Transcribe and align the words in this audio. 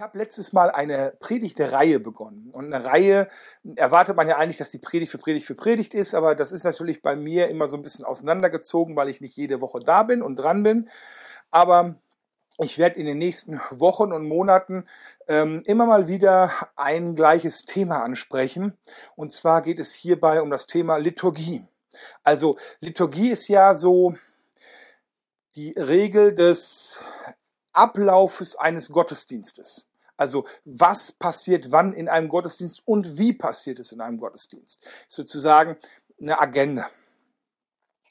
Ich 0.00 0.02
habe 0.02 0.16
letztes 0.16 0.54
Mal 0.54 0.70
eine 0.70 1.12
Predigtereihe 1.20 2.00
begonnen. 2.00 2.52
Und 2.54 2.72
eine 2.72 2.86
Reihe 2.86 3.28
erwartet 3.76 4.16
man 4.16 4.26
ja 4.26 4.38
eigentlich, 4.38 4.56
dass 4.56 4.70
die 4.70 4.78
Predigt 4.78 5.12
für 5.12 5.18
Predigt 5.18 5.46
für 5.46 5.54
Predigt 5.54 5.92
ist, 5.92 6.14
aber 6.14 6.34
das 6.34 6.52
ist 6.52 6.64
natürlich 6.64 7.02
bei 7.02 7.16
mir 7.16 7.48
immer 7.48 7.68
so 7.68 7.76
ein 7.76 7.82
bisschen 7.82 8.06
auseinandergezogen, 8.06 8.96
weil 8.96 9.10
ich 9.10 9.20
nicht 9.20 9.36
jede 9.36 9.60
Woche 9.60 9.78
da 9.78 10.02
bin 10.02 10.22
und 10.22 10.36
dran 10.36 10.62
bin. 10.62 10.88
Aber 11.50 11.96
ich 12.62 12.78
werde 12.78 12.98
in 12.98 13.04
den 13.04 13.18
nächsten 13.18 13.60
Wochen 13.68 14.14
und 14.14 14.26
Monaten 14.26 14.86
ähm, 15.28 15.62
immer 15.66 15.84
mal 15.84 16.08
wieder 16.08 16.50
ein 16.76 17.14
gleiches 17.14 17.66
Thema 17.66 18.02
ansprechen. 18.02 18.78
Und 19.16 19.34
zwar 19.34 19.60
geht 19.60 19.78
es 19.78 19.92
hierbei 19.92 20.40
um 20.40 20.48
das 20.48 20.66
Thema 20.66 20.96
Liturgie. 20.96 21.62
Also 22.24 22.56
Liturgie 22.80 23.28
ist 23.28 23.48
ja 23.48 23.74
so 23.74 24.14
die 25.56 25.74
Regel 25.76 26.34
des 26.34 27.00
Ablaufes 27.74 28.56
eines 28.56 28.90
Gottesdienstes. 28.90 29.89
Also 30.20 30.44
was 30.66 31.12
passiert 31.12 31.72
wann 31.72 31.94
in 31.94 32.06
einem 32.06 32.28
Gottesdienst 32.28 32.82
und 32.84 33.16
wie 33.16 33.32
passiert 33.32 33.78
es 33.78 33.90
in 33.90 34.02
einem 34.02 34.18
Gottesdienst. 34.18 34.84
Sozusagen 35.08 35.78
eine 36.20 36.38
Agenda. 36.38 36.86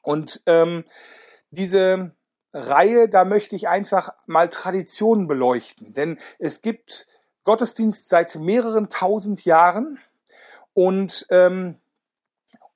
Und 0.02 0.41
ähm, 0.48 0.86
diese 1.52 2.16
Reihe, 2.52 3.09
da 3.09 3.26
möchte 3.26 3.55
ich 3.55 3.67
einfach 3.67 4.09
mal 4.26 4.50
Traditionen 4.50 5.27
beleuchten. 5.27 5.94
Denn 5.94 6.17
es 6.40 6.64
gibt 6.64 7.05
Gottesdienst 7.44 8.09
seit 8.09 8.34
mehreren 8.38 8.89
tausend 8.89 9.45
Jahren 9.45 10.00
und 10.73 11.28
ähm, 11.30 11.76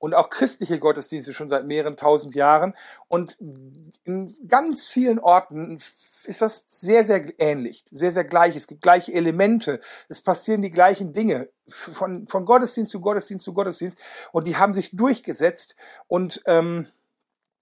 und 0.04 0.12
auch 0.12 0.28
christliche 0.28 0.78
Gottesdienste 0.78 1.32
schon 1.32 1.48
seit 1.48 1.64
mehreren 1.64 1.96
tausend 1.96 2.34
Jahren. 2.34 2.74
Und 3.08 3.38
in 3.40 4.36
ganz 4.46 4.86
vielen 4.86 5.18
Orten 5.18 5.78
ist 6.24 6.42
das 6.42 6.66
sehr, 6.68 7.04
sehr 7.04 7.32
ähnlich, 7.40 7.86
sehr, 7.90 8.12
sehr 8.12 8.24
gleich. 8.24 8.54
Es 8.54 8.66
gibt 8.66 8.82
gleiche 8.82 9.14
Elemente, 9.14 9.80
es 10.10 10.20
passieren 10.20 10.60
die 10.60 10.70
gleichen 10.70 11.14
Dinge 11.14 11.48
von, 11.66 12.28
von 12.28 12.44
Gottesdienst 12.44 12.92
zu 12.92 13.00
Gottesdienst 13.00 13.46
zu 13.46 13.54
Gottesdienst 13.54 13.98
und 14.32 14.46
die 14.46 14.58
haben 14.58 14.74
sich 14.74 14.90
durchgesetzt 14.94 15.74
und 16.06 16.42
ähm, 16.44 16.86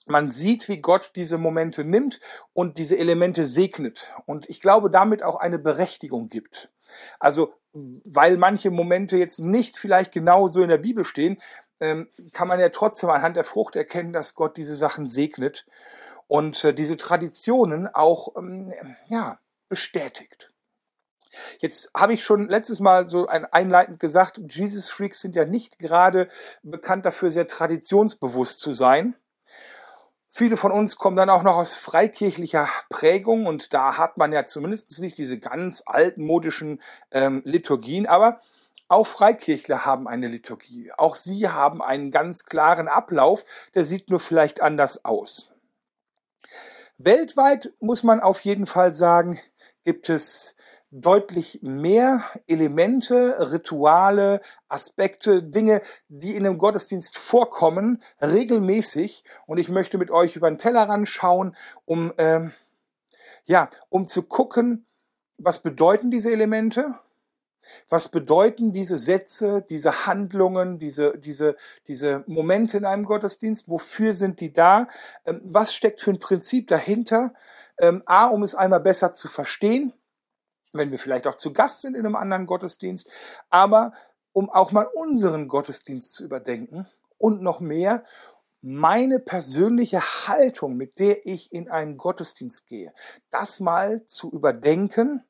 man 0.06 0.33
sieht, 0.33 0.69
wie 0.69 0.78
Gott 0.81 1.12
diese 1.14 1.38
Momente 1.38 1.84
nimmt 1.84 2.19
und 2.55 2.77
diese 2.77 2.98
Elemente 2.98 3.47
segnet 3.47 4.12
und 4.27 4.50
ich 4.50 4.61
glaube 4.61 4.91
damit 4.91 5.22
auch 5.22 5.36
eine 5.36 5.61
Berechtigung 5.61 6.28
gibt. 6.28 6.72
Also 7.20 7.55
weil 7.75 8.36
manche 8.36 8.70
Momente 8.70 9.16
jetzt 9.16 9.38
nicht 9.38 9.78
vielleicht 9.78 10.12
genau 10.12 10.48
so 10.48 10.62
in 10.62 10.69
der 10.69 10.78
Bibel 10.78 11.05
stehen, 11.05 11.38
ähm, 11.83 12.08
kann 12.33 12.48
man 12.48 12.61
ja 12.61 12.69
trotzdem 12.69 13.11
anhand 13.11 13.36
der 13.36 13.44
Frucht 13.44 13.77
erkennen, 13.77 14.12
dass 14.12 14.34
Gott 14.34 14.56
diese 14.56 14.77
Sachen 14.77 15.05
segnet 15.05 15.66
und 16.28 16.64
äh, 16.64 16.72
diese 16.72 16.97
Traditionen 16.97 17.88
auch 17.88 18.36
ähm, 18.36 18.72
ja, 19.08 19.38
bestätigt. 19.69 20.50
Jetzt 21.58 21.91
habe 21.97 22.12
ich 22.12 22.25
schon 22.25 22.48
letztes 22.48 22.78
Mal 22.80 23.08
so 23.08 23.27
ein 23.27 23.47
einleitend 23.47 23.98
gesagt, 23.98 24.41
Jesus 24.48 24.91
Freaks 24.91 25.20
sind 25.20 25.34
ja 25.34 25.44
nicht 25.44 25.78
gerade 25.78 26.28
bekannt 26.62 27.05
dafür, 27.05 27.30
sehr 27.30 27.48
traditionsbewusst 27.48 28.60
zu 28.60 28.72
sein. 28.72 29.16
Viele 30.28 30.56
von 30.56 30.72
uns 30.72 30.97
kommen 30.97 31.16
dann 31.16 31.30
auch 31.30 31.42
noch 31.42 31.56
aus 31.56 31.75
freikirchlicher 31.75 32.69
Prägung 32.91 33.47
und 33.47 33.75
da 33.75 33.98
hat 33.98 34.19
man 34.19 34.33
ja 34.33 34.47
zumindest 34.47 35.00
nicht 35.00 35.19
diese 35.19 35.38
ganz 35.38 35.83
altmodischen 35.84 36.80
ähm, 37.10 37.42
Liturgien, 37.44 38.06
aber 38.06 38.41
auch 38.92 39.06
Freikirchler 39.06 39.84
haben 39.84 40.06
eine 40.06 40.28
Liturgie. 40.28 40.92
Auch 40.96 41.16
sie 41.16 41.48
haben 41.48 41.82
einen 41.82 42.10
ganz 42.10 42.44
klaren 42.44 42.88
Ablauf, 42.88 43.44
der 43.74 43.84
sieht 43.84 44.10
nur 44.10 44.20
vielleicht 44.20 44.60
anders 44.60 45.04
aus. 45.04 45.52
Weltweit 46.98 47.72
muss 47.80 48.02
man 48.02 48.20
auf 48.20 48.40
jeden 48.40 48.66
Fall 48.66 48.92
sagen, 48.92 49.40
gibt 49.84 50.08
es 50.10 50.54
deutlich 50.90 51.60
mehr 51.62 52.22
Elemente, 52.46 53.50
Rituale, 53.50 54.40
Aspekte, 54.68 55.42
Dinge, 55.42 55.80
die 56.08 56.36
in 56.36 56.46
einem 56.46 56.58
Gottesdienst 56.58 57.16
vorkommen, 57.16 58.02
regelmäßig. 58.20 59.24
Und 59.47 59.56
ich 59.56 59.70
möchte 59.70 59.97
mit 59.97 60.10
euch 60.10 60.36
über 60.36 60.50
den 60.50 60.58
Tellerrand 60.58 61.08
schauen, 61.08 61.56
um, 61.86 62.12
ähm, 62.19 62.52
ja, 63.47 63.70
um 63.88 64.06
zu 64.06 64.22
gucken, 64.22 64.86
was 65.38 65.62
bedeuten 65.62 66.10
diese 66.10 66.31
Elemente? 66.31 66.94
Was 67.89 68.09
bedeuten 68.09 68.73
diese 68.73 68.99
Sätze, 68.99 69.65
diese 69.69 70.06
Handlungen, 70.06 70.78
diese, 70.78 71.19
diese, 71.19 71.56
diese 71.89 72.25
Momente 72.27 72.77
in 72.77 72.84
einem 72.84 73.05
Gottesdienst? 73.05 73.69
Wofür 73.69 74.12
sind 74.12 74.41
die 74.41 74.53
da? 74.53 74.89
Ähm, 75.27 75.41
was 75.45 75.75
steckt 75.75 76.00
für 76.00 76.11
ein 76.11 76.19
Prinzip 76.19 76.69
dahinter? 76.69 77.34
Ähm, 77.78 78.03
A, 78.06 78.27
um 78.27 78.43
es 78.43 78.55
einmal 78.55 78.81
besser 78.81 79.12
zu 79.12 79.28
verstehen 79.28 79.93
wenn 80.73 80.91
wir 80.91 80.99
vielleicht 80.99 81.27
auch 81.27 81.34
zu 81.34 81.53
Gast 81.53 81.83
sind 81.83 81.95
in 81.95 82.06
einem 82.06 82.17
anderen 82.17 82.47
Gottesdienst, 82.47 83.09
aber 83.50 83.93
um 84.33 84.50
auch 84.50 84.73
mal 84.73 84.87
unseren 84.94 85.49
Gottesdienst 85.49 86.12
zu 86.12 86.25
überdenken 86.25 86.87
und 87.19 87.43
noch 87.43 87.61
mehr, 87.61 88.05
meine 88.62 89.19
persönliche 89.19 90.00
Haltung, 90.00 90.77
mit 90.77 90.99
der 90.99 91.27
ich 91.27 91.53
in 91.53 91.69
einen 91.69 91.97
Gottesdienst 91.97 92.67
gehe, 92.67 92.94
das 93.31 93.61
mal 93.61 94.06
zu 94.06 94.31
überdenken 94.31 95.25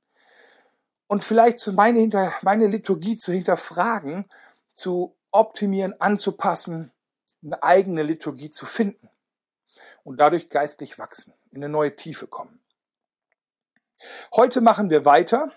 und 1.13 1.23
vielleicht 1.23 1.59
zu 1.59 1.75
meine, 1.75 2.33
meine 2.41 2.69
Liturgie 2.69 3.19
zu 3.19 3.33
hinterfragen, 3.33 4.25
zu 4.75 5.15
optimieren, 5.31 5.95
anzupassen, 6.01 6.91
eine 7.45 7.63
eigene 7.63 8.03
Liturgie 8.03 8.51
zu 8.51 8.65
finden 8.65 9.11
und 10.05 10.19
dadurch 10.19 10.49
geistlich 10.49 10.99
wachsen, 10.99 11.35
in 11.51 11.59
eine 11.59 11.69
neue 11.71 11.97
Tiefe 11.97 12.27
kommen. 12.27 12.63
Heute 14.35 14.63
machen 14.63 14.89
wir 14.89 15.05
weiter. 15.05 15.53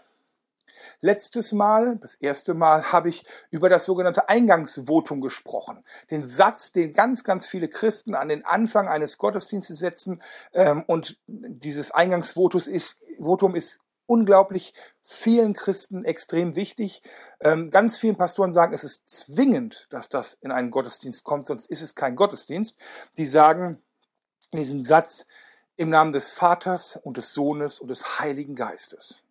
Letztes 1.00 1.54
Mal, 1.54 2.00
das 2.02 2.16
erste 2.16 2.54
Mal, 2.54 2.92
habe 2.92 3.08
ich 3.08 3.24
über 3.50 3.70
das 3.70 3.86
sogenannte 3.86 4.28
Eingangsvotum 4.28 5.22
gesprochen. 5.22 5.86
Den 6.12 6.28
Satz, 6.28 6.74
den 6.74 6.92
ganz, 6.92 7.24
ganz 7.24 7.46
viele 7.46 7.70
Christen 7.70 8.14
an 8.14 8.28
den 8.28 8.44
Anfang 8.44 8.90
eines 8.90 9.18
Gottesdienstes 9.18 9.80
setzen. 9.80 10.22
Ähm, 10.52 10.84
und 10.86 11.18
dieses 11.28 11.92
Eingangsvotum 11.92 12.60
ist, 12.60 13.00
Votum 13.22 13.56
ist 13.56 13.80
unglaublich 14.08 14.74
vielen 15.02 15.54
Christen 15.54 16.06
extrem 16.06 16.56
wichtig. 16.56 17.02
Ähm, 17.40 17.72
ganz 17.72 17.98
vielen 17.98 18.18
Pastoren 18.18 18.54
sagen, 18.54 18.74
es 18.74 18.84
ist 18.84 19.10
zwingend, 19.10 19.88
dass 19.90 20.10
das 20.10 20.34
in 20.36 20.52
einen 20.52 20.72
Gottesdienst 20.72 21.24
kommt, 21.24 21.48
sonst 21.48 21.68
ist 21.68 21.82
es 21.82 21.96
kein 21.96 22.16
Gottesdienst. 22.16 22.78
Die 23.18 23.28
sagen 23.28 23.82
diesen 24.54 24.82
Satz, 24.82 25.26
im 25.78 25.90
Namen 25.90 26.12
des 26.12 26.32
Vaters 26.32 26.98
und 26.98 27.18
des 27.18 27.34
Sohnes 27.34 27.80
und 27.80 27.90
des 27.90 28.20
Heiligen 28.20 28.56
Geistes. 28.56 29.24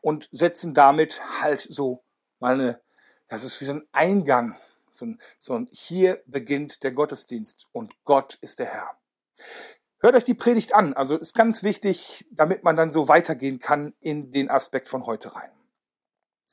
Und 0.00 0.28
setzen 0.32 0.74
damit 0.74 1.22
halt 1.40 1.60
so 1.60 2.02
mal 2.40 2.54
eine, 2.54 2.80
das 3.28 3.44
ist 3.44 3.60
wie 3.60 3.66
so 3.66 3.72
ein 3.72 3.86
Eingang, 3.92 4.56
so 4.90 5.06
ein, 5.06 5.20
so 5.38 5.54
ein, 5.54 5.68
hier 5.70 6.22
beginnt 6.26 6.82
der 6.82 6.92
Gottesdienst 6.92 7.66
und 7.72 7.92
Gott 8.04 8.38
ist 8.40 8.58
der 8.58 8.66
Herr. 8.66 8.96
Hört 9.98 10.14
euch 10.14 10.24
die 10.24 10.34
Predigt 10.34 10.74
an, 10.74 10.92
also 10.92 11.16
ist 11.16 11.34
ganz 11.34 11.62
wichtig, 11.62 12.26
damit 12.30 12.64
man 12.64 12.76
dann 12.76 12.92
so 12.92 13.08
weitergehen 13.08 13.58
kann 13.58 13.94
in 14.00 14.30
den 14.30 14.50
Aspekt 14.50 14.88
von 14.88 15.06
heute 15.06 15.34
rein. 15.34 15.50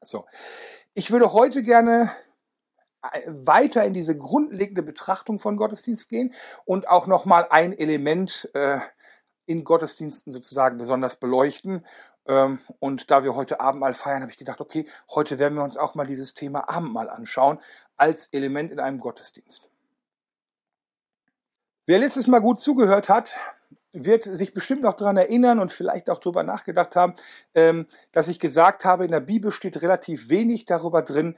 So. 0.02 0.26
Ich 0.94 1.12
würde 1.12 1.34
heute 1.34 1.62
gerne 1.64 2.12
weiter 3.26 3.84
in 3.84 3.94
diese 3.94 4.18
grundlegende 4.18 4.82
Betrachtung 4.82 5.40
von 5.40 5.58
Gottesdienst 5.58 6.10
gehen 6.10 6.34
und 6.66 6.88
auch 6.88 7.08
nochmal 7.08 7.48
ein 7.50 7.78
Element 7.78 8.50
äh, 8.54 8.80
in 9.46 9.66
Gottesdiensten 9.66 10.32
sozusagen 10.32 10.78
besonders 10.78 11.18
beleuchten. 11.18 11.86
Ähm, 12.28 12.60
und 12.80 13.12
da 13.12 13.24
wir 13.24 13.36
heute 13.36 13.60
Abendmahl 13.60 13.94
feiern, 13.94 14.22
habe 14.22 14.32
ich 14.32 14.38
gedacht, 14.38 14.62
okay, 14.62 14.88
heute 15.14 15.38
werden 15.38 15.56
wir 15.56 15.64
uns 15.64 15.76
auch 15.76 15.96
mal 15.96 16.08
dieses 16.08 16.34
Thema 16.34 16.70
Abendmahl 16.70 17.10
anschauen 17.10 17.60
als 17.98 18.28
Element 18.28 18.72
in 18.72 18.80
einem 18.80 19.00
Gottesdienst. 19.00 19.73
Wer 21.86 22.00
letztes 22.00 22.28
Mal 22.28 22.40
gut 22.40 22.62
zugehört 22.62 23.10
hat, 23.10 23.36
wird 23.92 24.24
sich 24.24 24.54
bestimmt 24.54 24.84
noch 24.84 24.96
daran 24.96 25.18
erinnern 25.18 25.60
und 25.60 25.74
vielleicht 25.74 26.10
auch 26.10 26.20
darüber 26.20 26.44
nachgedacht 26.44 26.96
haben, 26.96 27.14
ähm, 27.56 27.88
dass 28.14 28.30
ich 28.30 28.40
gesagt 28.40 28.86
habe, 28.86 29.04
in 29.04 29.12
der 29.12 29.20
Bibel 29.20 29.52
steht 29.52 29.82
relativ 29.82 30.30
wenig 30.30 30.64
darüber 30.64 31.02
drin, 31.02 31.36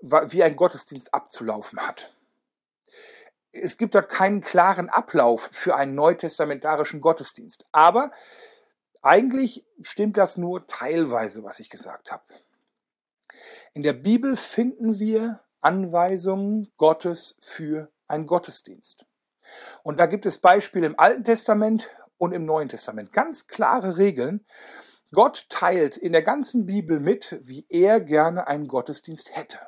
wie 0.00 0.42
ein 0.42 0.56
Gottesdienst 0.56 1.12
abzulaufen 1.12 1.78
hat. 1.80 2.10
Es 3.52 3.76
gibt 3.76 3.94
dort 3.94 4.08
keinen 4.08 4.40
klaren 4.40 4.88
Ablauf 4.88 5.48
für 5.52 5.76
einen 5.76 5.94
neutestamentarischen 5.94 7.02
Gottesdienst. 7.02 7.66
Aber 7.72 8.10
eigentlich 9.02 9.64
stimmt 9.82 10.16
das 10.16 10.38
nur 10.38 10.66
teilweise, 10.66 11.44
was 11.44 11.60
ich 11.60 11.68
gesagt 11.68 12.12
habe. 12.12 12.24
In 13.74 13.82
der 13.82 13.92
Bibel 13.92 14.36
finden 14.36 14.98
wir 14.98 15.40
Anweisungen 15.60 16.70
Gottes 16.78 17.36
für 17.40 17.90
einen 18.08 18.26
Gottesdienst. 18.26 19.04
Und 19.82 19.98
da 20.00 20.06
gibt 20.06 20.26
es 20.26 20.38
Beispiele 20.38 20.86
im 20.86 20.98
Alten 20.98 21.24
Testament 21.24 21.88
und 22.18 22.32
im 22.32 22.44
Neuen 22.44 22.68
Testament. 22.68 23.12
Ganz 23.12 23.46
klare 23.46 23.96
Regeln. 23.98 24.44
Gott 25.12 25.46
teilt 25.48 25.96
in 25.96 26.12
der 26.12 26.22
ganzen 26.22 26.66
Bibel 26.66 27.00
mit, 27.00 27.38
wie 27.42 27.66
er 27.68 28.00
gerne 28.00 28.48
einen 28.48 28.66
Gottesdienst 28.66 29.34
hätte. 29.34 29.60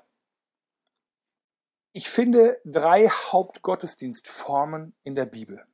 Ich 1.92 2.08
finde 2.08 2.60
drei 2.64 3.08
Hauptgottesdienstformen 3.08 4.94
in 5.04 5.14
der 5.14 5.26
Bibel. 5.26 5.64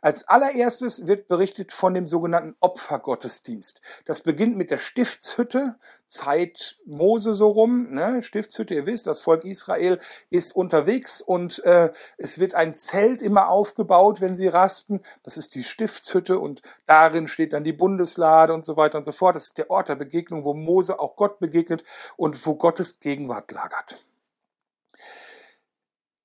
Als 0.00 0.26
allererstes 0.28 1.06
wird 1.06 1.28
berichtet 1.28 1.72
von 1.72 1.92
dem 1.92 2.06
sogenannten 2.06 2.56
Opfergottesdienst. 2.60 3.80
Das 4.04 4.20
beginnt 4.20 4.56
mit 4.56 4.70
der 4.70 4.78
Stiftshütte, 4.78 5.76
Zeit 6.06 6.78
Mose 6.86 7.34
so 7.34 7.48
rum. 7.48 7.92
Ne? 7.92 8.22
Stiftshütte, 8.22 8.74
ihr 8.74 8.86
wisst, 8.86 9.06
das 9.06 9.20
Volk 9.20 9.44
Israel 9.44 9.98
ist 10.30 10.54
unterwegs 10.54 11.20
und 11.20 11.62
äh, 11.64 11.90
es 12.16 12.38
wird 12.38 12.54
ein 12.54 12.74
Zelt 12.74 13.20
immer 13.20 13.48
aufgebaut, 13.48 14.20
wenn 14.20 14.36
sie 14.36 14.48
rasten. 14.48 15.00
Das 15.24 15.36
ist 15.36 15.54
die 15.54 15.64
Stiftshütte 15.64 16.38
und 16.38 16.62
darin 16.86 17.28
steht 17.28 17.52
dann 17.52 17.64
die 17.64 17.72
Bundeslade 17.72 18.54
und 18.54 18.64
so 18.64 18.76
weiter 18.76 18.98
und 18.98 19.04
so 19.04 19.12
fort. 19.12 19.36
Das 19.36 19.44
ist 19.44 19.58
der 19.58 19.70
Ort 19.70 19.88
der 19.88 19.96
Begegnung, 19.96 20.44
wo 20.44 20.54
Mose 20.54 21.00
auch 21.00 21.16
Gott 21.16 21.40
begegnet 21.40 21.82
und 22.16 22.46
wo 22.46 22.54
Gottes 22.54 23.00
Gegenwart 23.00 23.50
lagert. 23.50 24.04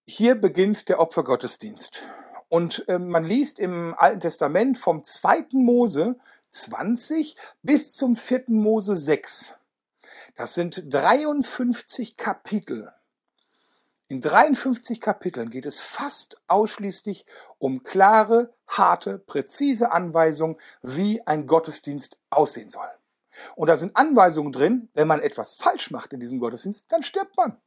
Hier 0.05 0.35
beginnt 0.35 0.89
der 0.89 0.99
Opfergottesdienst. 0.99 2.03
Und 2.53 2.87
äh, 2.87 2.99
man 2.99 3.23
liest 3.23 3.57
im 3.57 3.95
Alten 3.97 4.21
Testament 4.21 4.77
vom 4.77 5.03
2. 5.03 5.47
Mose 5.53 6.19
20 6.51 7.35
bis 7.63 7.93
zum 7.93 8.15
4. 8.15 8.43
Mose 8.49 8.95
6. 8.95 9.55
Das 10.35 10.53
sind 10.53 10.83
53 10.85 12.15
Kapitel. 12.15 12.93
In 14.07 14.21
53 14.21 15.01
Kapiteln 15.01 15.49
geht 15.49 15.65
es 15.65 15.79
fast 15.79 16.39
ausschließlich 16.45 17.25
um 17.57 17.83
klare, 17.83 18.53
harte, 18.67 19.17
präzise 19.17 19.91
Anweisungen, 19.91 20.57
wie 20.83 21.25
ein 21.25 21.47
Gottesdienst 21.47 22.19
aussehen 22.29 22.69
soll. 22.69 22.91
Und 23.55 23.65
da 23.65 23.77
sind 23.77 23.97
Anweisungen 23.97 24.51
drin, 24.51 24.89
wenn 24.93 25.07
man 25.07 25.21
etwas 25.21 25.55
falsch 25.55 25.89
macht 25.89 26.13
in 26.13 26.19
diesem 26.19 26.37
Gottesdienst, 26.37 26.85
dann 26.91 27.01
stirbt 27.01 27.35
man. 27.35 27.59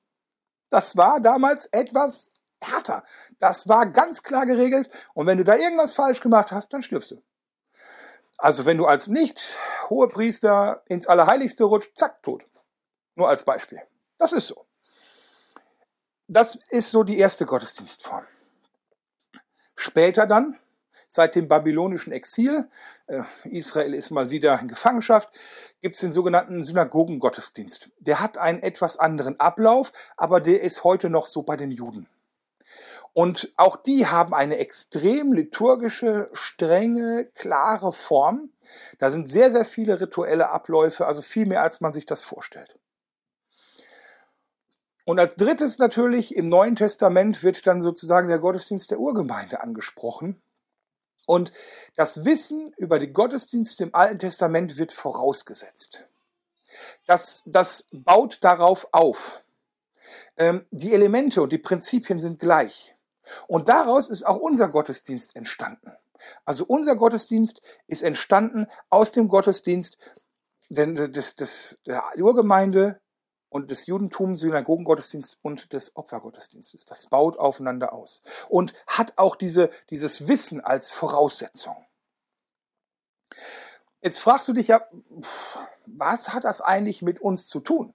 Das 0.70 0.96
war 0.96 1.18
damals 1.18 1.66
etwas 1.66 2.30
härter. 2.60 3.02
Das 3.38 3.68
war 3.68 3.86
ganz 3.86 4.22
klar 4.22 4.46
geregelt. 4.46 4.88
Und 5.14 5.26
wenn 5.26 5.38
du 5.38 5.44
da 5.44 5.56
irgendwas 5.56 5.92
falsch 5.92 6.20
gemacht 6.20 6.50
hast, 6.50 6.72
dann 6.72 6.82
stirbst 6.82 7.10
du. 7.10 7.22
Also 8.38 8.66
wenn 8.66 8.76
du 8.76 8.86
als 8.86 9.06
nicht 9.06 9.58
hohe 9.88 10.08
Priester 10.08 10.82
ins 10.86 11.06
Allerheiligste 11.06 11.64
rutscht, 11.64 11.96
zack, 11.96 12.22
tot. 12.22 12.44
Nur 13.14 13.28
als 13.28 13.44
Beispiel. 13.44 13.80
Das 14.18 14.32
ist 14.32 14.48
so. 14.48 14.66
Das 16.28 16.58
ist 16.70 16.90
so 16.90 17.04
die 17.04 17.18
erste 17.18 17.46
Gottesdienstform. 17.46 18.24
Später 19.74 20.26
dann, 20.26 20.58
seit 21.06 21.34
dem 21.34 21.48
babylonischen 21.48 22.12
Exil, 22.12 22.68
äh, 23.06 23.22
Israel 23.44 23.94
ist 23.94 24.10
mal 24.10 24.30
wieder 24.30 24.58
in 24.60 24.68
Gefangenschaft, 24.68 25.30
gibt 25.80 25.94
es 25.94 26.00
den 26.00 26.12
sogenannten 26.12 26.64
Synagogengottesdienst. 26.64 27.92
Der 28.00 28.20
hat 28.20 28.38
einen 28.38 28.62
etwas 28.62 28.98
anderen 28.98 29.38
Ablauf, 29.38 29.92
aber 30.16 30.40
der 30.40 30.62
ist 30.62 30.82
heute 30.82 31.10
noch 31.10 31.26
so 31.26 31.42
bei 31.42 31.56
den 31.56 31.70
Juden. 31.70 32.08
Und 33.16 33.50
auch 33.56 33.78
die 33.78 34.06
haben 34.06 34.34
eine 34.34 34.58
extrem 34.58 35.32
liturgische, 35.32 36.28
strenge, 36.34 37.24
klare 37.34 37.94
Form. 37.94 38.50
Da 38.98 39.10
sind 39.10 39.26
sehr, 39.26 39.50
sehr 39.50 39.64
viele 39.64 39.98
rituelle 40.02 40.50
Abläufe, 40.50 41.06
also 41.06 41.22
viel 41.22 41.46
mehr, 41.46 41.62
als 41.62 41.80
man 41.80 41.94
sich 41.94 42.04
das 42.04 42.24
vorstellt. 42.24 42.78
Und 45.06 45.18
als 45.18 45.36
drittes 45.36 45.78
natürlich 45.78 46.36
im 46.36 46.50
Neuen 46.50 46.76
Testament 46.76 47.42
wird 47.42 47.66
dann 47.66 47.80
sozusagen 47.80 48.28
der 48.28 48.38
Gottesdienst 48.38 48.90
der 48.90 49.00
Urgemeinde 49.00 49.62
angesprochen. 49.62 50.42
Und 51.24 51.54
das 51.96 52.26
Wissen 52.26 52.74
über 52.76 52.98
die 52.98 53.14
Gottesdienste 53.14 53.84
im 53.84 53.94
Alten 53.94 54.18
Testament 54.18 54.76
wird 54.76 54.92
vorausgesetzt. 54.92 56.06
Das, 57.06 57.44
das 57.46 57.86
baut 57.92 58.44
darauf 58.44 58.88
auf. 58.92 59.42
Ähm, 60.36 60.66
die 60.70 60.92
Elemente 60.92 61.40
und 61.40 61.50
die 61.50 61.56
Prinzipien 61.56 62.18
sind 62.18 62.40
gleich. 62.40 62.92
Und 63.46 63.68
daraus 63.68 64.08
ist 64.08 64.24
auch 64.24 64.36
unser 64.36 64.68
Gottesdienst 64.68 65.36
entstanden. 65.36 65.92
Also 66.44 66.64
unser 66.64 66.96
Gottesdienst 66.96 67.60
ist 67.86 68.02
entstanden 68.02 68.66
aus 68.88 69.12
dem 69.12 69.28
Gottesdienst 69.28 69.98
des, 70.68 71.36
des, 71.36 71.78
der 71.86 72.02
Urgemeinde 72.16 73.00
und 73.48 73.70
des 73.70 73.86
Judentums, 73.86 74.40
Synagogengottesdienst 74.40 75.38
und 75.42 75.72
des 75.72 75.96
Opfergottesdienstes. 75.96 76.84
Das 76.84 77.06
baut 77.06 77.38
aufeinander 77.38 77.92
aus 77.92 78.22
und 78.48 78.74
hat 78.86 79.14
auch 79.16 79.36
diese, 79.36 79.70
dieses 79.90 80.28
Wissen 80.28 80.60
als 80.60 80.90
Voraussetzung. 80.90 81.76
Jetzt 84.00 84.18
fragst 84.20 84.46
du 84.48 84.52
dich 84.52 84.68
ja, 84.68 84.86
was 85.86 86.30
hat 86.30 86.44
das 86.44 86.60
eigentlich 86.60 87.02
mit 87.02 87.20
uns 87.20 87.46
zu 87.46 87.60
tun? 87.60 87.94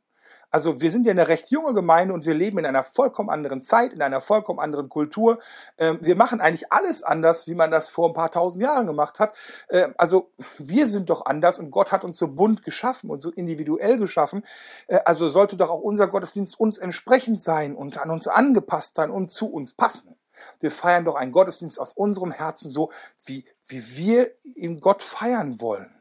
Also 0.51 0.81
wir 0.81 0.91
sind 0.91 1.05
ja 1.05 1.11
eine 1.11 1.29
recht 1.29 1.49
junge 1.49 1.73
Gemeinde 1.73 2.13
und 2.13 2.25
wir 2.25 2.33
leben 2.33 2.59
in 2.59 2.65
einer 2.65 2.83
vollkommen 2.83 3.29
anderen 3.29 3.61
Zeit, 3.61 3.93
in 3.93 4.01
einer 4.01 4.21
vollkommen 4.21 4.59
anderen 4.59 4.89
Kultur. 4.89 5.39
Ähm, 5.77 5.99
wir 6.01 6.15
machen 6.15 6.41
eigentlich 6.41 6.71
alles 6.71 7.03
anders, 7.03 7.47
wie 7.47 7.55
man 7.55 7.71
das 7.71 7.89
vor 7.89 8.09
ein 8.09 8.13
paar 8.13 8.31
tausend 8.31 8.61
Jahren 8.61 8.85
gemacht 8.85 9.19
hat. 9.19 9.33
Ähm, 9.69 9.95
also 9.97 10.31
wir 10.57 10.87
sind 10.87 11.09
doch 11.09 11.25
anders 11.25 11.57
und 11.59 11.71
Gott 11.71 11.91
hat 11.91 12.03
uns 12.03 12.17
so 12.17 12.27
bunt 12.27 12.63
geschaffen 12.63 13.09
und 13.09 13.19
so 13.19 13.31
individuell 13.31 13.97
geschaffen. 13.97 14.43
Äh, 14.87 14.99
also 15.05 15.29
sollte 15.29 15.55
doch 15.55 15.69
auch 15.69 15.79
unser 15.79 16.07
Gottesdienst 16.07 16.59
uns 16.59 16.77
entsprechend 16.77 17.39
sein 17.39 17.73
und 17.73 17.97
an 17.97 18.09
uns 18.09 18.27
angepasst 18.27 18.95
sein 18.95 19.09
und 19.09 19.31
zu 19.31 19.49
uns 19.49 19.73
passen. 19.73 20.17
Wir 20.59 20.71
feiern 20.71 21.05
doch 21.05 21.15
einen 21.15 21.31
Gottesdienst 21.31 21.79
aus 21.79 21.93
unserem 21.93 22.31
Herzen 22.31 22.69
so, 22.69 22.91
wie, 23.23 23.45
wie 23.67 23.97
wir 23.97 24.31
ihn 24.55 24.81
Gott 24.81 25.03
feiern 25.03 25.61
wollen. 25.61 26.00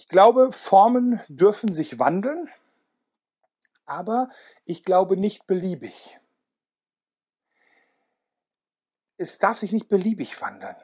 Ich 0.00 0.08
glaube, 0.08 0.50
Formen 0.50 1.20
dürfen 1.28 1.70
sich 1.70 1.98
wandeln, 1.98 2.48
aber 3.84 4.30
ich 4.64 4.82
glaube 4.82 5.18
nicht 5.18 5.46
beliebig. 5.46 6.18
Es 9.18 9.36
darf 9.36 9.58
sich 9.58 9.72
nicht 9.72 9.90
beliebig 9.90 10.40
wandeln. 10.40 10.74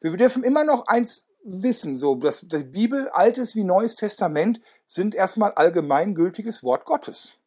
Wir 0.00 0.16
dürfen 0.16 0.44
immer 0.44 0.62
noch 0.62 0.86
eins 0.86 1.26
wissen, 1.42 1.96
so, 1.96 2.14
dass 2.14 2.42
die 2.42 2.62
Bibel, 2.62 3.08
Altes 3.08 3.56
wie 3.56 3.64
Neues 3.64 3.96
Testament, 3.96 4.60
sind 4.86 5.16
erstmal 5.16 5.54
allgemeingültiges 5.54 6.62
Wort 6.62 6.84
Gottes. 6.84 7.38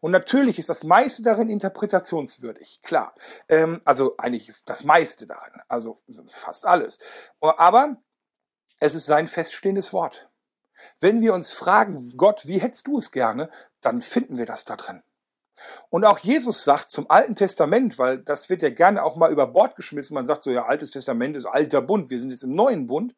Und 0.00 0.12
natürlich 0.12 0.58
ist 0.58 0.70
das 0.70 0.82
meiste 0.82 1.22
darin 1.22 1.50
interpretationswürdig, 1.50 2.80
klar. 2.80 3.14
Ähm, 3.50 3.82
also 3.84 4.16
eigentlich 4.16 4.50
das 4.64 4.82
meiste 4.82 5.26
darin, 5.26 5.60
also 5.68 5.98
fast 6.30 6.64
alles. 6.64 6.98
Aber 7.38 7.98
es 8.80 8.94
ist 8.94 9.06
sein 9.06 9.28
feststehendes 9.28 9.92
Wort. 9.92 10.28
Wenn 10.98 11.20
wir 11.20 11.34
uns 11.34 11.52
fragen, 11.52 12.16
Gott, 12.16 12.46
wie 12.46 12.58
hättest 12.58 12.86
du 12.86 12.98
es 12.98 13.12
gerne, 13.12 13.50
dann 13.82 14.02
finden 14.02 14.38
wir 14.38 14.46
das 14.46 14.64
da 14.64 14.76
drin. 14.76 15.02
Und 15.90 16.06
auch 16.06 16.18
Jesus 16.18 16.64
sagt 16.64 16.88
zum 16.88 17.10
Alten 17.10 17.36
Testament, 17.36 17.98
weil 17.98 18.18
das 18.18 18.48
wird 18.48 18.62
ja 18.62 18.70
gerne 18.70 19.02
auch 19.02 19.16
mal 19.16 19.30
über 19.30 19.46
Bord 19.46 19.76
geschmissen, 19.76 20.14
man 20.14 20.26
sagt 20.26 20.44
so, 20.44 20.50
ja, 20.50 20.64
Altes 20.64 20.90
Testament 20.90 21.36
ist 21.36 21.44
alter 21.44 21.82
Bund, 21.82 22.08
wir 22.08 22.18
sind 22.18 22.30
jetzt 22.30 22.44
im 22.44 22.54
neuen 22.54 22.86
Bund. 22.86 23.14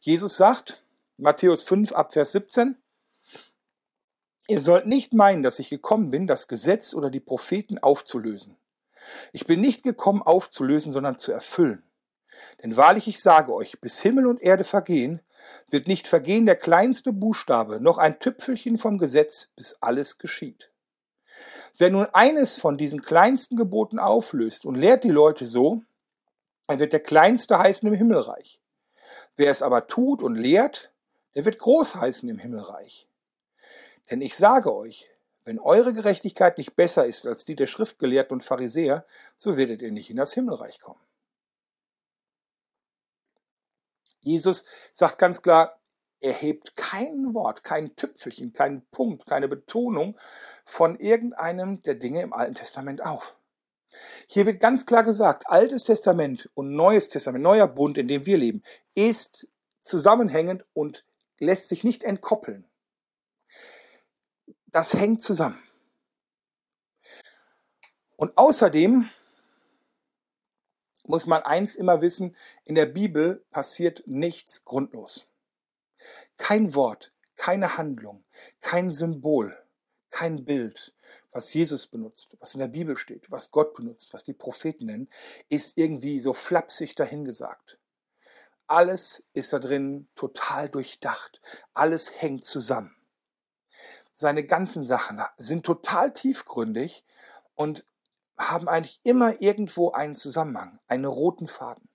Jesus 0.00 0.36
sagt, 0.36 0.82
Matthäus 1.16 1.62
5 1.62 1.92
ab 1.92 2.12
Vers 2.12 2.32
17, 2.32 2.76
Ihr 4.48 4.60
sollt 4.60 4.86
nicht 4.86 5.12
meinen, 5.12 5.42
dass 5.42 5.58
ich 5.58 5.70
gekommen 5.70 6.10
bin, 6.10 6.26
das 6.26 6.46
Gesetz 6.46 6.94
oder 6.94 7.10
die 7.10 7.20
Propheten 7.20 7.78
aufzulösen. 7.78 8.56
Ich 9.32 9.46
bin 9.46 9.60
nicht 9.60 9.82
gekommen 9.82 10.22
aufzulösen, 10.22 10.92
sondern 10.92 11.18
zu 11.18 11.32
erfüllen. 11.32 11.82
Denn 12.62 12.76
wahrlich 12.76 13.08
ich 13.08 13.20
sage 13.20 13.52
euch, 13.52 13.80
bis 13.80 14.00
Himmel 14.00 14.26
und 14.26 14.42
Erde 14.42 14.64
vergehen, 14.64 15.20
wird 15.70 15.88
nicht 15.88 16.08
vergehen 16.08 16.46
der 16.46 16.56
kleinste 16.56 17.12
Buchstabe, 17.12 17.80
noch 17.80 17.98
ein 17.98 18.18
Tüpfelchen 18.18 18.78
vom 18.78 18.98
Gesetz, 18.98 19.48
bis 19.56 19.76
alles 19.80 20.18
geschieht. 20.18 20.70
Wer 21.78 21.90
nun 21.90 22.06
eines 22.12 22.56
von 22.56 22.78
diesen 22.78 23.02
kleinsten 23.02 23.56
Geboten 23.56 23.98
auflöst 23.98 24.64
und 24.64 24.76
lehrt 24.76 25.04
die 25.04 25.10
Leute 25.10 25.44
so, 25.44 25.82
dann 26.66 26.78
wird 26.78 26.92
der 26.92 27.00
Kleinste 27.00 27.58
heißen 27.58 27.86
im 27.86 27.94
Himmelreich. 27.94 28.60
Wer 29.36 29.50
es 29.50 29.62
aber 29.62 29.86
tut 29.86 30.22
und 30.22 30.36
lehrt, 30.36 30.92
der 31.34 31.44
wird 31.44 31.58
groß 31.58 31.96
heißen 31.96 32.28
im 32.28 32.38
Himmelreich. 32.38 33.08
Denn 34.10 34.22
ich 34.22 34.36
sage 34.36 34.74
euch, 34.74 35.08
wenn 35.44 35.60
eure 35.60 35.92
Gerechtigkeit 35.92 36.58
nicht 36.58 36.74
besser 36.74 37.04
ist 37.04 37.26
als 37.26 37.44
die 37.44 37.54
der 37.54 37.66
Schriftgelehrten 37.66 38.34
und 38.34 38.44
Pharisäer, 38.44 39.04
so 39.36 39.56
werdet 39.56 39.82
ihr 39.82 39.92
nicht 39.92 40.10
in 40.10 40.16
das 40.16 40.32
Himmelreich 40.32 40.80
kommen. 40.80 41.05
Jesus 44.26 44.64
sagt 44.92 45.18
ganz 45.18 45.40
klar, 45.40 45.80
er 46.20 46.32
hebt 46.32 46.74
kein 46.76 47.34
Wort, 47.34 47.62
kein 47.62 47.94
Tüpfelchen, 47.94 48.52
keinen 48.52 48.86
Punkt, 48.90 49.26
keine 49.26 49.48
Betonung 49.48 50.18
von 50.64 50.98
irgendeinem 50.98 51.82
der 51.82 51.94
Dinge 51.94 52.22
im 52.22 52.32
Alten 52.32 52.54
Testament 52.54 53.04
auf. 53.04 53.38
Hier 54.26 54.46
wird 54.46 54.60
ganz 54.60 54.84
klar 54.86 55.04
gesagt, 55.04 55.44
Altes 55.46 55.84
Testament 55.84 56.50
und 56.54 56.74
Neues 56.74 57.08
Testament, 57.08 57.44
neuer 57.44 57.68
Bund, 57.68 57.98
in 57.98 58.08
dem 58.08 58.26
wir 58.26 58.36
leben, 58.36 58.62
ist 58.94 59.46
zusammenhängend 59.80 60.64
und 60.72 61.04
lässt 61.38 61.68
sich 61.68 61.84
nicht 61.84 62.02
entkoppeln. 62.02 62.68
Das 64.66 64.94
hängt 64.94 65.22
zusammen. 65.22 65.62
Und 68.16 68.36
außerdem 68.36 69.08
muss 71.08 71.26
man 71.26 71.42
eins 71.42 71.76
immer 71.76 72.00
wissen, 72.00 72.36
in 72.64 72.74
der 72.74 72.86
Bibel 72.86 73.44
passiert 73.50 74.02
nichts 74.06 74.64
grundlos. 74.64 75.28
Kein 76.36 76.74
Wort, 76.74 77.12
keine 77.36 77.76
Handlung, 77.76 78.24
kein 78.60 78.90
Symbol, 78.92 79.56
kein 80.10 80.44
Bild, 80.44 80.94
was 81.32 81.52
Jesus 81.52 81.86
benutzt, 81.86 82.36
was 82.40 82.54
in 82.54 82.60
der 82.60 82.68
Bibel 82.68 82.96
steht, 82.96 83.30
was 83.30 83.50
Gott 83.50 83.74
benutzt, 83.74 84.12
was 84.14 84.24
die 84.24 84.32
Propheten 84.32 84.86
nennen, 84.86 85.08
ist 85.48 85.76
irgendwie 85.78 86.20
so 86.20 86.32
flapsig 86.32 86.94
dahingesagt. 86.94 87.78
Alles 88.66 89.22
ist 89.32 89.52
da 89.52 89.58
drin 89.58 90.08
total 90.16 90.68
durchdacht. 90.68 91.40
Alles 91.72 92.20
hängt 92.20 92.44
zusammen. 92.44 92.96
Seine 94.14 94.44
ganzen 94.44 94.82
Sachen 94.82 95.22
sind 95.36 95.64
total 95.64 96.12
tiefgründig 96.12 97.04
und 97.54 97.84
haben 98.38 98.68
eigentlich 98.68 99.00
immer 99.02 99.40
irgendwo 99.40 99.92
einen 99.92 100.16
Zusammenhang, 100.16 100.78
einen 100.88 101.04
roten 101.04 101.48
Faden. 101.48 101.88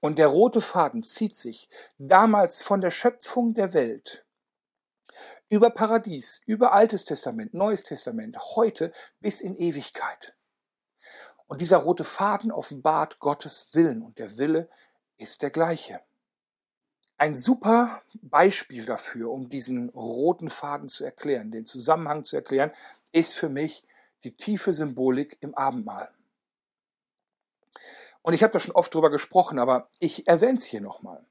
Und 0.00 0.18
der 0.18 0.26
rote 0.26 0.60
Faden 0.60 1.02
zieht 1.02 1.36
sich 1.36 1.68
damals 1.98 2.62
von 2.62 2.80
der 2.80 2.90
Schöpfung 2.90 3.54
der 3.54 3.72
Welt 3.72 4.24
über 5.48 5.70
Paradies, 5.70 6.40
über 6.46 6.72
Altes 6.72 7.04
Testament, 7.04 7.54
Neues 7.54 7.84
Testament, 7.84 8.36
heute 8.56 8.92
bis 9.20 9.40
in 9.40 9.56
Ewigkeit. 9.56 10.34
Und 11.46 11.60
dieser 11.60 11.78
rote 11.78 12.04
Faden 12.04 12.50
offenbart 12.50 13.18
Gottes 13.18 13.68
Willen 13.72 14.02
und 14.02 14.18
der 14.18 14.38
Wille 14.38 14.68
ist 15.16 15.42
der 15.42 15.50
gleiche. 15.50 16.00
Ein 17.16 17.38
super 17.38 18.02
Beispiel 18.22 18.84
dafür, 18.84 19.30
um 19.30 19.48
diesen 19.48 19.90
roten 19.90 20.50
Faden 20.50 20.88
zu 20.88 21.04
erklären, 21.04 21.52
den 21.52 21.64
Zusammenhang 21.64 22.24
zu 22.24 22.34
erklären, 22.34 22.72
ist 23.12 23.34
für 23.34 23.48
mich 23.48 23.86
die 24.24 24.36
tiefe 24.36 24.72
Symbolik 24.72 25.38
im 25.40 25.54
Abendmahl. 25.54 26.10
Und 28.22 28.32
ich 28.32 28.42
habe 28.42 28.52
da 28.52 28.58
schon 28.58 28.74
oft 28.74 28.92
drüber 28.94 29.10
gesprochen, 29.10 29.58
aber 29.58 29.88
ich 29.98 30.26
erwähne 30.26 30.56
es 30.56 30.64
hier 30.64 30.80
nochmal. 30.80 31.24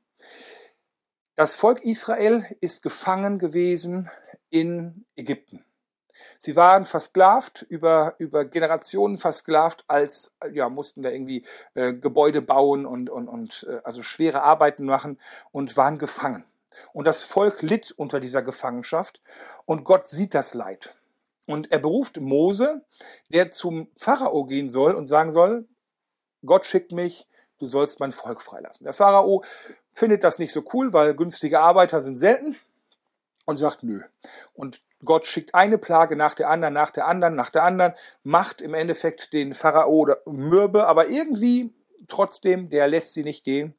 Das 1.35 1.55
Volk 1.55 1.83
Israel 1.83 2.45
ist 2.61 2.83
gefangen 2.83 3.39
gewesen 3.39 4.11
in 4.51 5.05
Ägypten. 5.15 5.65
Sie 6.37 6.55
waren 6.55 6.85
versklavt, 6.85 7.63
über, 7.63 8.13
über 8.19 8.45
Generationen 8.45 9.17
versklavt, 9.17 9.83
als, 9.87 10.35
ja, 10.51 10.69
mussten 10.69 11.01
da 11.01 11.09
irgendwie 11.09 11.43
äh, 11.73 11.93
Gebäude 11.93 12.43
bauen 12.43 12.85
und, 12.85 13.09
und, 13.09 13.27
und 13.27 13.65
äh, 13.67 13.81
also 13.83 14.03
schwere 14.03 14.43
Arbeiten 14.43 14.85
machen 14.85 15.19
und 15.51 15.75
waren 15.75 15.97
gefangen. 15.97 16.45
Und 16.91 17.05
das 17.05 17.23
Volk 17.23 17.63
litt 17.63 17.91
unter 17.91 18.19
dieser 18.19 18.43
Gefangenschaft 18.43 19.21
und 19.65 19.83
Gott 19.83 20.07
sieht 20.07 20.35
das 20.35 20.53
Leid. 20.53 20.95
Und 21.45 21.71
er 21.71 21.79
beruft 21.79 22.19
Mose, 22.19 22.83
der 23.29 23.51
zum 23.51 23.87
Pharao 23.97 24.45
gehen 24.45 24.69
soll 24.69 24.93
und 24.93 25.07
sagen 25.07 25.33
soll, 25.33 25.67
Gott 26.45 26.65
schickt 26.65 26.91
mich, 26.91 27.27
du 27.59 27.67
sollst 27.67 27.99
mein 27.99 28.11
Volk 28.11 28.41
freilassen. 28.41 28.85
Der 28.85 28.93
Pharao 28.93 29.43
findet 29.91 30.23
das 30.23 30.39
nicht 30.39 30.51
so 30.51 30.63
cool, 30.73 30.93
weil 30.93 31.15
günstige 31.15 31.59
Arbeiter 31.59 32.01
sind 32.01 32.17
selten 32.17 32.55
und 33.45 33.57
sagt 33.57 33.83
nö. 33.83 34.01
Und 34.53 34.81
Gott 35.05 35.25
schickt 35.25 35.53
eine 35.53 35.77
Plage 35.77 36.15
nach 36.15 36.33
der 36.33 36.49
anderen, 36.49 36.73
nach 36.73 36.91
der 36.91 37.07
anderen, 37.07 37.35
nach 37.35 37.49
der 37.49 37.63
anderen, 37.63 37.93
macht 38.23 38.61
im 38.61 38.73
Endeffekt 38.73 39.33
den 39.33 39.53
Pharao 39.53 40.07
mürbe, 40.25 40.87
aber 40.87 41.09
irgendwie 41.09 41.73
trotzdem, 42.07 42.69
der 42.69 42.87
lässt 42.87 43.13
sie 43.13 43.23
nicht 43.23 43.43
gehen. 43.43 43.73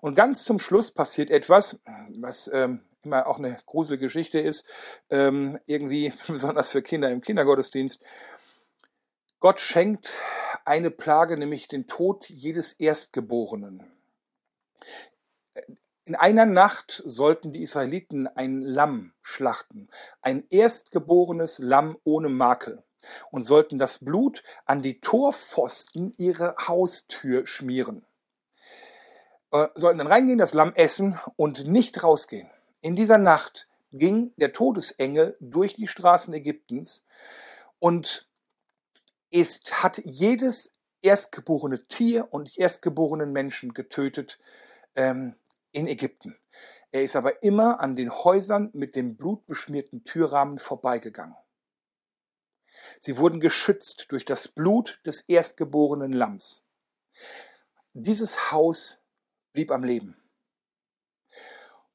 Und 0.00 0.14
ganz 0.14 0.44
zum 0.44 0.58
Schluss 0.58 0.90
passiert 0.90 1.30
etwas, 1.30 1.80
was 2.18 2.50
ähm, 2.52 2.80
immer 3.04 3.26
auch 3.26 3.38
eine 3.38 3.56
gruselige 3.66 4.06
Geschichte 4.06 4.38
ist, 4.38 4.66
ähm, 5.10 5.58
irgendwie 5.66 6.12
besonders 6.26 6.70
für 6.70 6.82
Kinder 6.82 7.10
im 7.10 7.20
Kindergottesdienst. 7.20 8.02
Gott 9.38 9.60
schenkt 9.60 10.20
eine 10.64 10.90
Plage, 10.90 11.36
nämlich 11.36 11.68
den 11.68 11.86
Tod 11.86 12.28
jedes 12.28 12.72
Erstgeborenen. 12.72 13.90
In 16.04 16.14
einer 16.14 16.44
Nacht 16.44 17.02
sollten 17.04 17.52
die 17.52 17.62
Israeliten 17.62 18.26
ein 18.26 18.62
Lamm 18.62 19.12
schlachten, 19.22 19.88
ein 20.22 20.44
erstgeborenes 20.50 21.58
Lamm 21.58 21.96
ohne 22.04 22.28
Makel, 22.28 22.82
und 23.30 23.44
sollten 23.44 23.78
das 23.78 24.04
Blut 24.04 24.42
an 24.66 24.82
die 24.82 25.00
Torpfosten 25.00 26.14
ihrer 26.18 26.54
Haustür 26.66 27.46
schmieren. 27.46 28.04
Äh, 29.52 29.68
sollten 29.74 29.98
dann 29.98 30.06
reingehen, 30.06 30.38
das 30.38 30.54
Lamm 30.54 30.72
essen 30.74 31.18
und 31.36 31.66
nicht 31.66 32.02
rausgehen. 32.02 32.50
In 32.80 32.96
dieser 32.96 33.18
Nacht 33.18 33.68
ging 33.92 34.32
der 34.36 34.52
Todesengel 34.52 35.36
durch 35.40 35.74
die 35.74 35.88
Straßen 35.88 36.32
Ägyptens 36.32 37.04
und 37.78 38.28
ist, 39.30 39.82
hat 39.82 39.98
jedes 40.04 40.72
erstgeborene 41.02 41.86
Tier 41.88 42.32
und 42.32 42.56
erstgeborenen 42.58 43.32
Menschen 43.32 43.74
getötet 43.74 44.38
ähm, 44.94 45.34
in 45.72 45.86
Ägypten. 45.86 46.36
Er 46.92 47.02
ist 47.02 47.16
aber 47.16 47.42
immer 47.42 47.80
an 47.80 47.96
den 47.96 48.10
Häusern 48.10 48.70
mit 48.72 48.96
dem 48.96 49.16
blutbeschmierten 49.16 50.04
Türrahmen 50.04 50.58
vorbeigegangen. 50.58 51.36
Sie 52.98 53.16
wurden 53.16 53.40
geschützt 53.40 54.06
durch 54.08 54.24
das 54.24 54.48
Blut 54.48 55.00
des 55.04 55.22
erstgeborenen 55.22 56.12
Lamms. 56.12 56.64
Dieses 57.92 58.50
Haus 58.50 58.98
blieb 59.52 59.70
am 59.70 59.84
Leben. 59.84 60.19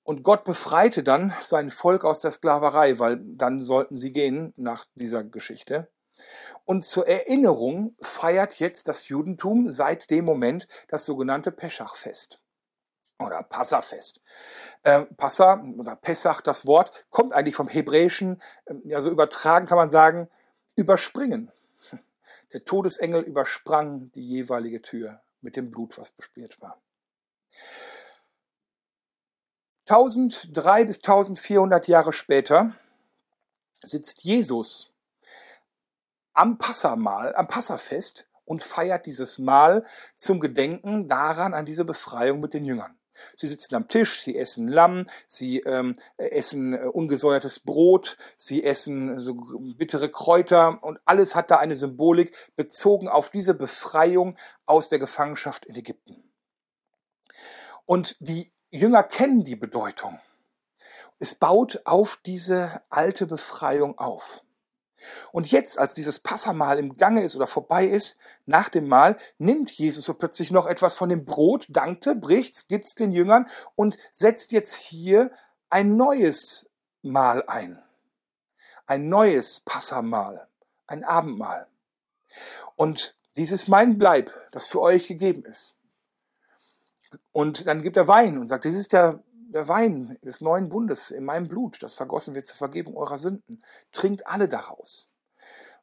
Und 0.05 0.21
Gott 0.21 0.43
befreite 0.43 1.01
dann 1.01 1.33
sein 1.41 1.71
Volk 1.71 2.05
aus 2.05 2.21
der 2.21 2.29
Sklaverei, 2.29 2.99
weil 2.99 3.17
dann 3.23 3.59
sollten 3.59 3.97
sie 3.97 4.13
gehen 4.13 4.53
nach 4.55 4.85
dieser 4.93 5.23
Geschichte. 5.23 5.91
Und 6.63 6.85
zur 6.85 7.07
Erinnerung 7.07 7.95
feiert 7.99 8.59
jetzt 8.59 8.87
das 8.87 9.07
Judentum 9.09 9.71
seit 9.71 10.11
dem 10.11 10.23
Moment 10.23 10.67
das 10.89 11.05
sogenannte 11.05 11.51
Peschachfest 11.51 12.39
oder 13.17 13.41
Passafest. 13.41 14.21
Äh, 14.83 15.05
Passa 15.17 15.63
oder 15.79 15.95
Pessach, 15.95 16.41
das 16.41 16.67
Wort, 16.67 17.07
kommt 17.09 17.33
eigentlich 17.33 17.55
vom 17.55 17.67
Hebräischen, 17.67 18.39
also 18.93 19.09
übertragen 19.09 19.65
kann 19.65 19.77
man 19.77 19.89
sagen, 19.89 20.29
überspringen. 20.75 21.51
Der 22.53 22.63
Todesengel 22.63 23.23
übersprang 23.23 24.11
die 24.11 24.27
jeweilige 24.27 24.83
Tür 24.83 25.21
mit 25.41 25.55
dem 25.55 25.71
Blut, 25.71 25.97
was 25.97 26.11
bespielt 26.11 26.61
war. 26.61 26.79
1003 29.87 30.85
bis 30.85 30.97
1400 30.97 31.87
Jahre 31.87 32.11
später 32.11 32.73
sitzt 33.83 34.23
Jesus 34.23 34.91
am 36.33 36.57
Passamahl, 36.57 37.35
am 37.35 37.47
Passafest 37.47 38.25
und 38.45 38.63
feiert 38.63 39.05
dieses 39.05 39.37
Mahl 39.37 39.85
zum 40.15 40.39
Gedenken 40.39 41.07
daran 41.07 41.53
an 41.53 41.65
diese 41.65 41.85
Befreiung 41.85 42.39
mit 42.39 42.53
den 42.53 42.65
Jüngern. 42.65 42.97
Sie 43.35 43.47
sitzen 43.47 43.75
am 43.75 43.87
Tisch, 43.87 44.21
sie 44.21 44.35
essen 44.35 44.67
Lamm, 44.67 45.05
sie 45.27 45.59
ähm, 45.59 45.97
essen 46.17 46.73
äh, 46.73 46.85
ungesäuertes 46.85 47.59
Brot, 47.61 48.17
sie 48.37 48.63
essen 48.63 49.21
so 49.21 49.35
bittere 49.77 50.09
Kräuter 50.09 50.83
und 50.83 50.99
alles 51.05 51.33
hat 51.35 51.49
da 51.49 51.57
eine 51.57 51.75
Symbolik 51.75 52.35
bezogen 52.55 53.07
auf 53.07 53.29
diese 53.29 53.53
Befreiung 53.53 54.35
aus 54.65 54.89
der 54.89 54.99
Gefangenschaft 54.99 55.65
in 55.65 55.75
Ägypten. 55.75 56.23
Und 57.85 58.17
die 58.19 58.51
Jünger 58.75 59.03
kennen 59.03 59.43
die 59.43 59.55
Bedeutung. 59.55 60.19
Es 61.17 61.33
baut 61.33 61.81
auf 61.85 62.19
diese 62.25 62.81
alte 62.89 63.25
Befreiung 63.25 63.97
auf. 63.97 64.43
Und 65.31 65.49
jetzt, 65.51 65.77
als 65.77 65.93
dieses 65.93 66.19
Passamal 66.19 66.77
im 66.79 66.97
Gange 66.97 67.23
ist 67.23 67.35
oder 67.35 67.47
vorbei 67.47 67.85
ist, 67.85 68.17
nach 68.45 68.69
dem 68.69 68.87
Mahl, 68.87 69.17
nimmt 69.37 69.71
Jesus 69.71 70.05
so 70.05 70.13
plötzlich 70.13 70.51
noch 70.51 70.65
etwas 70.65 70.95
von 70.95 71.09
dem 71.09 71.25
Brot, 71.25 71.67
dankte, 71.69 72.15
bricht's, 72.15 72.67
gibt's 72.67 72.95
den 72.95 73.11
Jüngern 73.11 73.47
und 73.75 73.97
setzt 74.11 74.51
jetzt 74.51 74.75
hier 74.75 75.31
ein 75.69 75.95
neues 75.95 76.69
Mahl 77.01 77.43
ein. 77.47 77.81
Ein 78.87 79.09
neues 79.09 79.61
Passamal, 79.61 80.47
ein 80.87 81.03
Abendmahl. 81.03 81.67
Und 82.75 83.17
dies 83.37 83.51
ist 83.51 83.67
mein 83.67 83.97
Bleib, 83.97 84.33
das 84.51 84.67
für 84.67 84.81
euch 84.81 85.07
gegeben 85.07 85.45
ist. 85.45 85.74
Und 87.31 87.67
dann 87.67 87.81
gibt 87.81 87.97
er 87.97 88.07
Wein 88.07 88.37
und 88.37 88.47
sagt, 88.47 88.65
das 88.65 88.75
ist 88.75 88.93
der 88.93 89.23
der 89.55 89.67
Wein 89.69 90.17
des 90.21 90.41
neuen 90.41 90.67
Bundes 90.69 91.11
in 91.11 91.23
meinem 91.23 91.47
Blut, 91.47 91.81
das 91.81 91.95
vergossen 91.95 92.35
wird 92.35 92.45
zur 92.45 92.57
Vergebung 92.57 92.97
eurer 92.97 93.17
Sünden. 93.17 93.63
Trinkt 93.93 94.27
alle 94.27 94.49
daraus. 94.49 95.07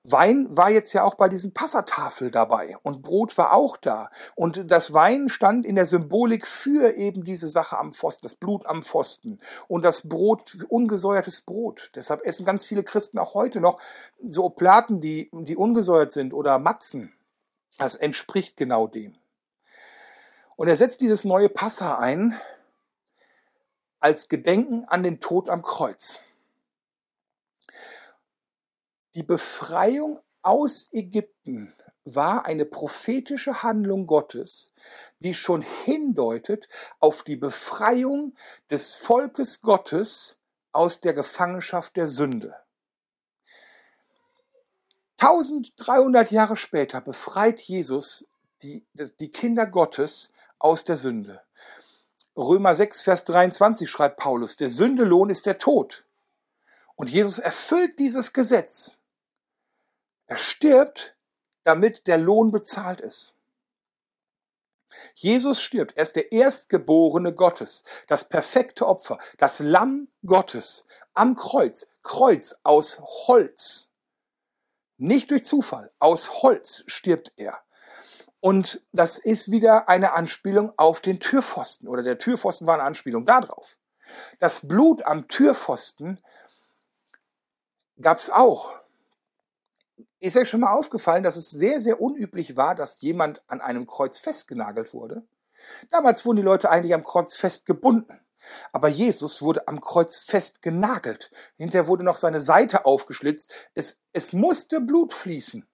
Wein 0.04 0.48
war 0.50 0.68
jetzt 0.68 0.92
ja 0.92 1.04
auch 1.04 1.14
bei 1.14 1.28
diesem 1.28 1.54
Passatafel 1.54 2.32
dabei 2.32 2.76
und 2.82 3.02
Brot 3.02 3.38
war 3.38 3.54
auch 3.54 3.76
da. 3.76 4.10
Und 4.34 4.70
das 4.70 4.92
Wein 4.92 5.28
stand 5.28 5.64
in 5.64 5.76
der 5.76 5.86
Symbolik 5.86 6.46
für 6.46 6.96
eben 6.96 7.24
diese 7.24 7.46
Sache 7.46 7.78
am 7.78 7.94
Pfosten, 7.94 8.24
das 8.24 8.34
Blut 8.34 8.66
am 8.66 8.82
Pfosten 8.82 9.38
und 9.68 9.84
das 9.84 10.08
Brot, 10.08 10.58
ungesäuertes 10.68 11.42
Brot. 11.42 11.92
Deshalb 11.94 12.26
essen 12.26 12.44
ganz 12.44 12.64
viele 12.64 12.82
Christen 12.82 13.18
auch 13.18 13.34
heute 13.34 13.60
noch 13.60 13.80
so 14.20 14.50
Platen, 14.50 15.00
die, 15.00 15.30
die 15.32 15.56
ungesäuert 15.56 16.10
sind 16.10 16.34
oder 16.34 16.58
Matzen. 16.58 17.14
Das 17.78 17.94
entspricht 17.94 18.56
genau 18.56 18.88
dem. 18.88 19.21
Und 20.56 20.68
er 20.68 20.76
setzt 20.76 21.00
dieses 21.00 21.24
neue 21.24 21.48
Passa 21.48 21.98
ein, 21.98 22.38
als 24.00 24.28
Gedenken 24.28 24.84
an 24.86 25.02
den 25.02 25.20
Tod 25.20 25.48
am 25.48 25.62
Kreuz. 25.62 26.18
Die 29.14 29.22
Befreiung 29.22 30.20
aus 30.42 30.88
Ägypten 30.92 31.74
war 32.04 32.46
eine 32.46 32.64
prophetische 32.64 33.62
Handlung 33.62 34.06
Gottes, 34.06 34.72
die 35.20 35.34
schon 35.34 35.62
hindeutet 35.62 36.68
auf 36.98 37.22
die 37.22 37.36
Befreiung 37.36 38.34
des 38.70 38.94
Volkes 38.94 39.60
Gottes 39.60 40.36
aus 40.72 41.00
der 41.00 41.14
Gefangenschaft 41.14 41.96
der 41.96 42.08
Sünde. 42.08 42.56
1300 45.18 46.32
Jahre 46.32 46.56
später 46.56 47.00
befreit 47.00 47.60
Jesus 47.60 48.26
die, 48.62 48.84
die 49.20 49.30
Kinder 49.30 49.66
Gottes 49.66 50.32
aus 50.62 50.84
der 50.84 50.96
Sünde. 50.96 51.42
Römer 52.36 52.74
6, 52.74 53.02
Vers 53.02 53.24
23 53.24 53.90
schreibt 53.90 54.16
Paulus, 54.18 54.56
der 54.56 54.70
Sündelohn 54.70 55.30
ist 55.30 55.46
der 55.46 55.58
Tod. 55.58 56.06
Und 56.94 57.10
Jesus 57.10 57.38
erfüllt 57.38 57.98
dieses 57.98 58.32
Gesetz. 58.32 59.00
Er 60.26 60.36
stirbt, 60.36 61.16
damit 61.64 62.06
der 62.06 62.18
Lohn 62.18 62.52
bezahlt 62.52 63.00
ist. 63.00 63.34
Jesus 65.14 65.60
stirbt. 65.60 65.96
Er 65.96 66.02
ist 66.02 66.16
der 66.16 66.32
Erstgeborene 66.32 67.34
Gottes, 67.34 67.84
das 68.08 68.28
perfekte 68.28 68.86
Opfer, 68.86 69.18
das 69.38 69.58
Lamm 69.58 70.08
Gottes 70.24 70.84
am 71.14 71.34
Kreuz. 71.34 71.86
Kreuz 72.02 72.56
aus 72.62 73.00
Holz. 73.00 73.88
Nicht 74.96 75.30
durch 75.30 75.44
Zufall. 75.44 75.90
Aus 75.98 76.42
Holz 76.42 76.84
stirbt 76.86 77.32
er. 77.36 77.62
Und 78.42 78.84
das 78.90 79.18
ist 79.18 79.52
wieder 79.52 79.88
eine 79.88 80.14
Anspielung 80.14 80.72
auf 80.76 81.00
den 81.00 81.20
Türpfosten. 81.20 81.86
Oder 81.86 82.02
der 82.02 82.18
Türpfosten 82.18 82.66
war 82.66 82.74
eine 82.74 82.82
Anspielung 82.82 83.24
darauf. 83.24 83.78
Das 84.40 84.66
Blut 84.66 85.04
am 85.04 85.28
Türpfosten 85.28 86.20
gab 88.00 88.18
es 88.18 88.30
auch. 88.30 88.72
Ist 90.18 90.36
euch 90.36 90.48
schon 90.48 90.58
mal 90.58 90.72
aufgefallen, 90.72 91.22
dass 91.22 91.36
es 91.36 91.50
sehr, 91.50 91.80
sehr 91.80 92.00
unüblich 92.00 92.56
war, 92.56 92.74
dass 92.74 93.00
jemand 93.00 93.40
an 93.46 93.60
einem 93.60 93.86
Kreuz 93.86 94.18
festgenagelt 94.18 94.92
wurde? 94.92 95.22
Damals 95.92 96.26
wurden 96.26 96.38
die 96.38 96.42
Leute 96.42 96.68
eigentlich 96.68 96.94
am 96.94 97.04
Kreuz 97.04 97.36
festgebunden. 97.36 98.20
Aber 98.72 98.88
Jesus 98.88 99.40
wurde 99.40 99.68
am 99.68 99.80
Kreuz 99.80 100.18
festgenagelt. 100.18 101.30
Hinterher 101.54 101.86
wurde 101.86 102.02
noch 102.02 102.16
seine 102.16 102.40
Seite 102.40 102.86
aufgeschlitzt. 102.86 103.52
Es, 103.74 104.00
es 104.12 104.32
musste 104.32 104.80
Blut 104.80 105.14
fließen. 105.14 105.64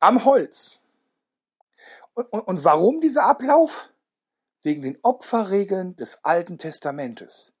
Am 0.00 0.24
Holz. 0.24 0.81
Und, 2.14 2.26
und, 2.30 2.64
warum 2.64 3.00
dieser 3.00 3.24
Ablauf? 3.24 3.90
Wegen 4.62 4.82
den 4.82 4.98
Opferregeln 5.02 5.96
des 5.96 6.24
Alten 6.24 6.58
Testamentes. 6.58 7.54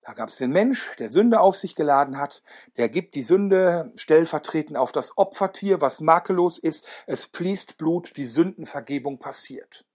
Da 0.00 0.12
gab 0.12 0.28
es 0.28 0.36
den 0.36 0.50
Mensch, 0.50 0.94
der 0.96 1.08
Sünde 1.08 1.40
auf 1.40 1.56
sich 1.56 1.74
geladen 1.74 2.18
hat, 2.18 2.42
der 2.76 2.90
gibt 2.90 3.14
die 3.14 3.22
Sünde 3.22 3.92
stellvertretend 3.96 4.76
auf 4.76 4.92
das 4.92 5.16
Opfertier, 5.16 5.80
was 5.80 6.00
makellos 6.00 6.58
ist, 6.58 6.86
es 7.06 7.24
fließt 7.24 7.78
Blut, 7.78 8.16
die 8.16 8.26
Sündenvergebung 8.26 9.18
passiert. 9.18 9.86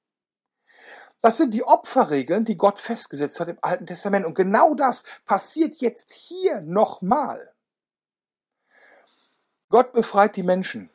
Das 1.21 1.37
sind 1.37 1.53
die 1.53 1.63
Opferregeln, 1.63 2.45
die 2.45 2.57
Gott 2.57 2.79
festgesetzt 2.79 3.39
hat 3.39 3.49
im 3.49 3.57
Alten 3.61 3.85
Testament. 3.85 4.25
Und 4.25 4.35
genau 4.35 4.73
das 4.73 5.03
passiert 5.25 5.75
jetzt 5.75 6.11
hier 6.11 6.61
nochmal. 6.61 7.53
Gott 9.69 9.93
befreit 9.93 10.35
die 10.35 10.43
Menschen. 10.43 10.89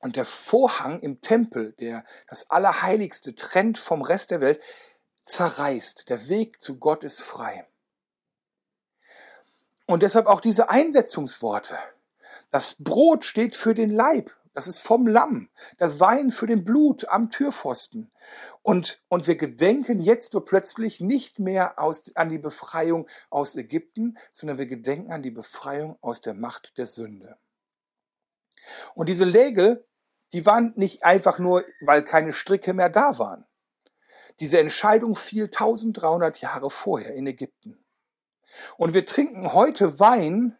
Und 0.00 0.16
der 0.16 0.24
Vorhang 0.24 1.00
im 1.00 1.20
Tempel, 1.20 1.72
der 1.74 2.04
das 2.28 2.50
Allerheiligste 2.50 3.34
trennt 3.34 3.78
vom 3.78 4.02
Rest 4.02 4.30
der 4.30 4.40
Welt, 4.40 4.60
zerreißt. 5.22 6.08
Der 6.08 6.28
Weg 6.28 6.60
zu 6.60 6.78
Gott 6.78 7.04
ist 7.04 7.20
frei. 7.20 7.66
Und 9.86 10.02
deshalb 10.02 10.26
auch 10.26 10.40
diese 10.40 10.70
Einsetzungsworte. 10.70 11.76
Das 12.50 12.76
Brot 12.78 13.24
steht 13.24 13.56
für 13.56 13.74
den 13.74 13.90
Leib. 13.90 14.34
Das 14.54 14.66
ist 14.66 14.78
vom 14.78 15.06
Lamm. 15.06 15.48
Das 15.78 16.00
Wein 16.00 16.32
für 16.32 16.46
den 16.46 16.64
Blut 16.64 17.08
am 17.08 17.30
Türpfosten. 17.30 18.10
Und, 18.62 19.02
und 19.08 19.26
wir 19.26 19.36
gedenken 19.36 20.00
jetzt 20.00 20.32
nur 20.32 20.44
plötzlich 20.44 21.00
nicht 21.00 21.38
mehr 21.38 21.78
aus, 21.78 22.04
an 22.16 22.28
die 22.28 22.38
Befreiung 22.38 23.08
aus 23.30 23.54
Ägypten, 23.54 24.18
sondern 24.32 24.58
wir 24.58 24.66
gedenken 24.66 25.12
an 25.12 25.22
die 25.22 25.30
Befreiung 25.30 25.98
aus 26.00 26.20
der 26.20 26.34
Macht 26.34 26.76
der 26.76 26.86
Sünde. 26.86 27.36
Und 28.94 29.08
diese 29.08 29.32
Regel, 29.32 29.86
die 30.32 30.46
waren 30.46 30.72
nicht 30.76 31.04
einfach 31.04 31.38
nur, 31.38 31.64
weil 31.80 32.04
keine 32.04 32.32
Stricke 32.32 32.72
mehr 32.72 32.88
da 32.88 33.18
waren. 33.18 33.44
Diese 34.38 34.58
Entscheidung 34.58 35.16
fiel 35.16 35.44
1300 35.44 36.40
Jahre 36.40 36.70
vorher 36.70 37.14
in 37.14 37.26
Ägypten. 37.26 37.84
Und 38.76 38.94
wir 38.94 39.06
trinken 39.06 39.52
heute 39.52 40.00
Wein, 40.00 40.56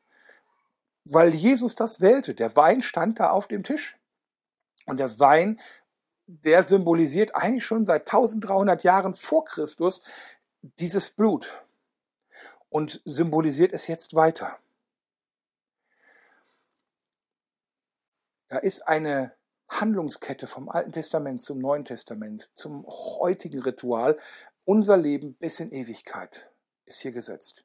weil 1.04 1.34
Jesus 1.34 1.74
das 1.74 2.00
wählte. 2.00 2.34
Der 2.34 2.54
Wein 2.56 2.82
stand 2.82 3.20
da 3.20 3.30
auf 3.30 3.48
dem 3.48 3.64
Tisch. 3.64 3.98
Und 4.86 4.98
der 4.98 5.18
Wein, 5.18 5.60
der 6.26 6.62
symbolisiert 6.62 7.34
eigentlich 7.34 7.64
schon 7.64 7.84
seit 7.84 8.02
1300 8.02 8.82
Jahren 8.84 9.14
vor 9.14 9.44
Christus 9.44 10.02
dieses 10.62 11.10
Blut 11.10 11.64
und 12.68 13.00
symbolisiert 13.04 13.72
es 13.72 13.86
jetzt 13.86 14.14
weiter. 14.14 14.58
Da 18.48 18.58
ist 18.58 18.86
eine 18.86 19.32
Handlungskette 19.70 20.46
vom 20.46 20.68
Alten 20.68 20.92
Testament 20.92 21.40
zum 21.40 21.58
Neuen 21.58 21.84
Testament, 21.84 22.50
zum 22.54 22.84
heutigen 22.86 23.62
Ritual. 23.62 24.18
Unser 24.64 24.96
Leben 24.96 25.34
bis 25.36 25.60
in 25.60 25.70
Ewigkeit 25.70 26.50
ist 26.84 27.00
hier 27.00 27.12
gesetzt. 27.12 27.64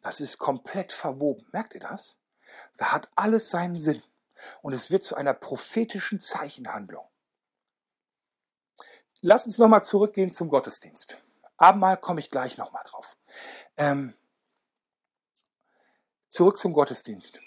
Das 0.00 0.20
ist 0.20 0.38
komplett 0.38 0.92
verwoben. 0.92 1.46
Merkt 1.52 1.74
ihr 1.74 1.80
das? 1.80 2.16
Da 2.78 2.92
hat 2.92 3.08
alles 3.14 3.50
seinen 3.50 3.76
Sinn. 3.76 4.02
Und 4.62 4.72
es 4.72 4.90
wird 4.90 5.04
zu 5.04 5.14
einer 5.14 5.34
prophetischen 5.34 6.20
Zeichenhandlung. 6.20 7.06
Lass 9.20 9.46
uns 9.46 9.58
nochmal 9.58 9.84
zurückgehen 9.84 10.32
zum 10.32 10.48
Gottesdienst. 10.48 11.16
Abendmahl 11.56 11.96
komme 11.96 12.18
ich 12.18 12.30
gleich 12.30 12.58
nochmal 12.58 12.82
drauf. 12.86 13.16
Ähm, 13.76 14.14
zurück 16.28 16.58
zum 16.58 16.72
Gottesdienst. 16.72 17.38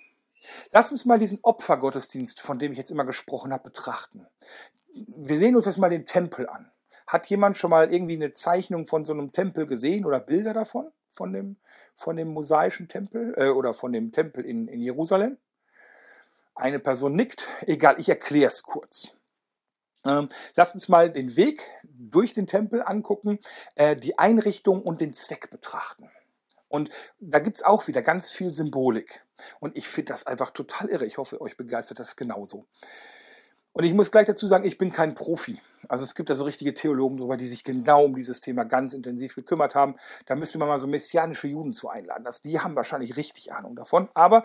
Lass 0.72 0.92
uns 0.92 1.06
mal 1.06 1.20
diesen 1.20 1.40
Opfergottesdienst, 1.42 2.42
von 2.42 2.60
dem 2.60 2.72
ich 2.72 2.78
jetzt 2.78 2.92
immer 2.92 3.06
gesprochen 3.06 3.54
habe, 3.54 3.64
betrachten. 3.64 4.28
Wir 4.94 5.38
sehen 5.38 5.56
uns 5.56 5.66
jetzt 5.66 5.78
mal 5.78 5.90
den 5.90 6.06
Tempel 6.06 6.48
an. 6.48 6.72
Hat 7.08 7.28
jemand 7.28 7.58
schon 7.58 7.70
mal 7.70 7.92
irgendwie 7.94 8.16
eine 8.16 8.34
Zeichnung 8.34 8.86
von 8.88 9.06
so 9.06 9.14
einem 9.14 9.32
Tempel 9.32 9.68
gesehen 9.68 10.06
oder 10.06 10.20
Bilder 10.20 10.54
davon? 10.54 10.92
von 11.16 11.34
dem, 11.34 11.58
von 11.96 12.16
dem 12.18 12.28
mosaischen 12.30 12.88
Tempel 12.88 13.34
äh, 13.38 13.50
oder 13.50 13.74
von 13.74 13.94
dem 13.94 14.12
Tempel 14.12 14.46
in, 14.46 14.68
in 14.68 14.82
Jerusalem. 14.82 15.38
Eine 16.54 16.80
Person 16.80 17.16
nickt. 17.16 17.48
Egal, 17.62 18.00
ich 18.00 18.10
erkläre 18.10 18.50
es 18.50 18.64
kurz. 18.64 19.16
Ähm, 20.06 20.30
lasst 20.56 20.76
uns 20.76 20.88
mal 20.88 21.12
den 21.12 21.36
Weg 21.36 21.64
durch 21.84 22.34
den 22.34 22.48
Tempel 22.48 22.84
angucken, 22.84 23.40
äh, 23.76 23.96
die 23.96 24.20
Einrichtung 24.20 24.82
und 24.84 25.02
den 25.02 25.14
Zweck 25.14 25.50
betrachten. 25.50 26.10
Und 26.68 26.90
da 27.20 27.40
gibt 27.40 27.58
es 27.58 27.64
auch 27.64 27.88
wieder 27.88 28.02
ganz 28.02 28.30
viel 28.30 28.54
Symbolik. 28.54 29.26
Und 29.60 29.78
ich 29.78 29.88
finde 29.88 30.14
das 30.14 30.28
einfach 30.28 30.52
total 30.52 30.90
irre. 30.90 31.06
Ich 31.06 31.18
hoffe, 31.18 31.42
euch 31.42 31.58
begeistert 31.58 32.00
das 32.00 32.16
genauso. 32.16 32.66
Und 33.74 33.84
ich 33.84 33.94
muss 33.94 34.10
gleich 34.10 34.26
dazu 34.26 34.48
sagen, 34.48 34.66
ich 34.66 34.78
bin 34.78 34.92
kein 34.92 35.16
Profi. 35.16 35.60
Also 35.90 36.06
es 36.06 36.16
gibt 36.16 36.30
da 36.30 36.36
so 36.36 36.46
richtige 36.46 36.74
Theologen 36.74 37.18
drüber, 37.18 37.36
die 37.36 37.48
sich 37.48 37.66
genau 37.66 38.06
um 38.06 38.16
dieses 38.16 38.40
Thema 38.40 38.64
ganz 38.64 38.94
intensiv 38.94 39.36
gekümmert 39.36 39.76
haben. 39.76 39.96
Da 40.28 40.36
müsste 40.36 40.58
man 40.58 40.70
mal 40.70 40.80
so 40.80 40.88
messianische 40.88 41.50
Juden 41.50 41.74
zu 41.74 41.90
einladen. 41.90 42.24
Das, 42.24 42.42
die 42.42 42.62
haben 42.62 42.78
wahrscheinlich 42.78 43.18
richtig 43.18 43.52
Ahnung 43.52 43.76
davon. 43.76 44.08
Aber 44.14 44.44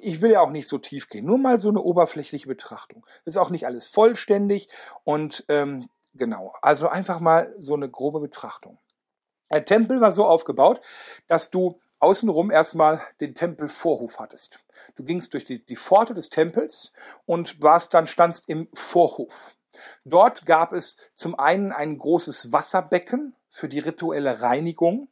ich 0.00 0.22
will 0.22 0.30
ja 0.30 0.40
auch 0.40 0.50
nicht 0.50 0.66
so 0.66 0.78
tief 0.78 1.10
gehen. 1.10 1.26
Nur 1.26 1.36
mal 1.36 1.60
so 1.60 1.68
eine 1.68 1.82
oberflächliche 1.82 2.48
Betrachtung. 2.48 3.04
Ist 3.26 3.36
auch 3.36 3.50
nicht 3.50 3.66
alles 3.66 3.86
vollständig. 3.86 4.70
Und 5.04 5.44
ähm, 5.48 5.86
genau, 6.14 6.54
also 6.62 6.88
einfach 6.88 7.20
mal 7.20 7.52
so 7.58 7.74
eine 7.74 7.90
grobe 7.90 8.20
Betrachtung. 8.20 8.78
Der 9.50 9.64
Tempel 9.64 10.00
war 10.00 10.12
so 10.12 10.24
aufgebaut, 10.24 10.80
dass 11.26 11.50
du 11.50 11.80
außenrum 11.98 12.50
erstmal 12.50 13.02
den 13.20 13.34
Tempelvorhof 13.34 14.18
hattest. 14.18 14.64
Du 14.96 15.04
gingst 15.04 15.34
durch 15.34 15.44
die, 15.44 15.64
die 15.64 15.76
Pforte 15.76 16.14
des 16.14 16.30
Tempels 16.30 16.92
und 17.26 17.60
warst 17.62 17.94
dann 17.94 18.06
standst 18.06 18.48
im 18.48 18.68
Vorhof. 18.72 19.56
Dort 20.04 20.46
gab 20.46 20.72
es 20.72 20.96
zum 21.14 21.38
einen 21.38 21.72
ein 21.72 21.98
großes 21.98 22.52
Wasserbecken 22.52 23.36
für 23.48 23.68
die 23.68 23.78
rituelle 23.78 24.40
Reinigung 24.40 25.08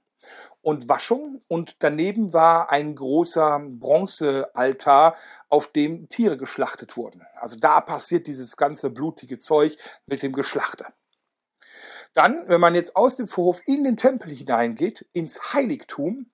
und 0.63 0.89
Waschung 0.89 1.43
und 1.49 1.77
daneben 1.81 2.33
war 2.33 2.71
ein 2.71 2.95
großer 2.95 3.61
Bronzealtar, 3.71 5.15
auf 5.49 5.69
dem 5.69 6.09
Tiere 6.09 6.37
geschlachtet 6.37 6.97
wurden. 6.97 7.23
Also 7.37 7.57
da 7.57 7.81
passiert 7.81 8.27
dieses 8.27 8.57
ganze 8.57 8.91
blutige 8.91 9.39
Zeug 9.39 9.77
mit 10.07 10.23
dem 10.23 10.33
Geschlachte. 10.33 10.87
Dann, 12.15 12.49
wenn 12.49 12.61
man 12.61 12.75
jetzt 12.75 12.97
aus 12.97 13.17
dem 13.17 13.29
Vorhof 13.29 13.61
in 13.67 13.85
den 13.85 13.97
Tempel 13.97 14.31
hineingeht, 14.31 15.07
ins 15.13 15.53
Heiligtum, 15.53 16.31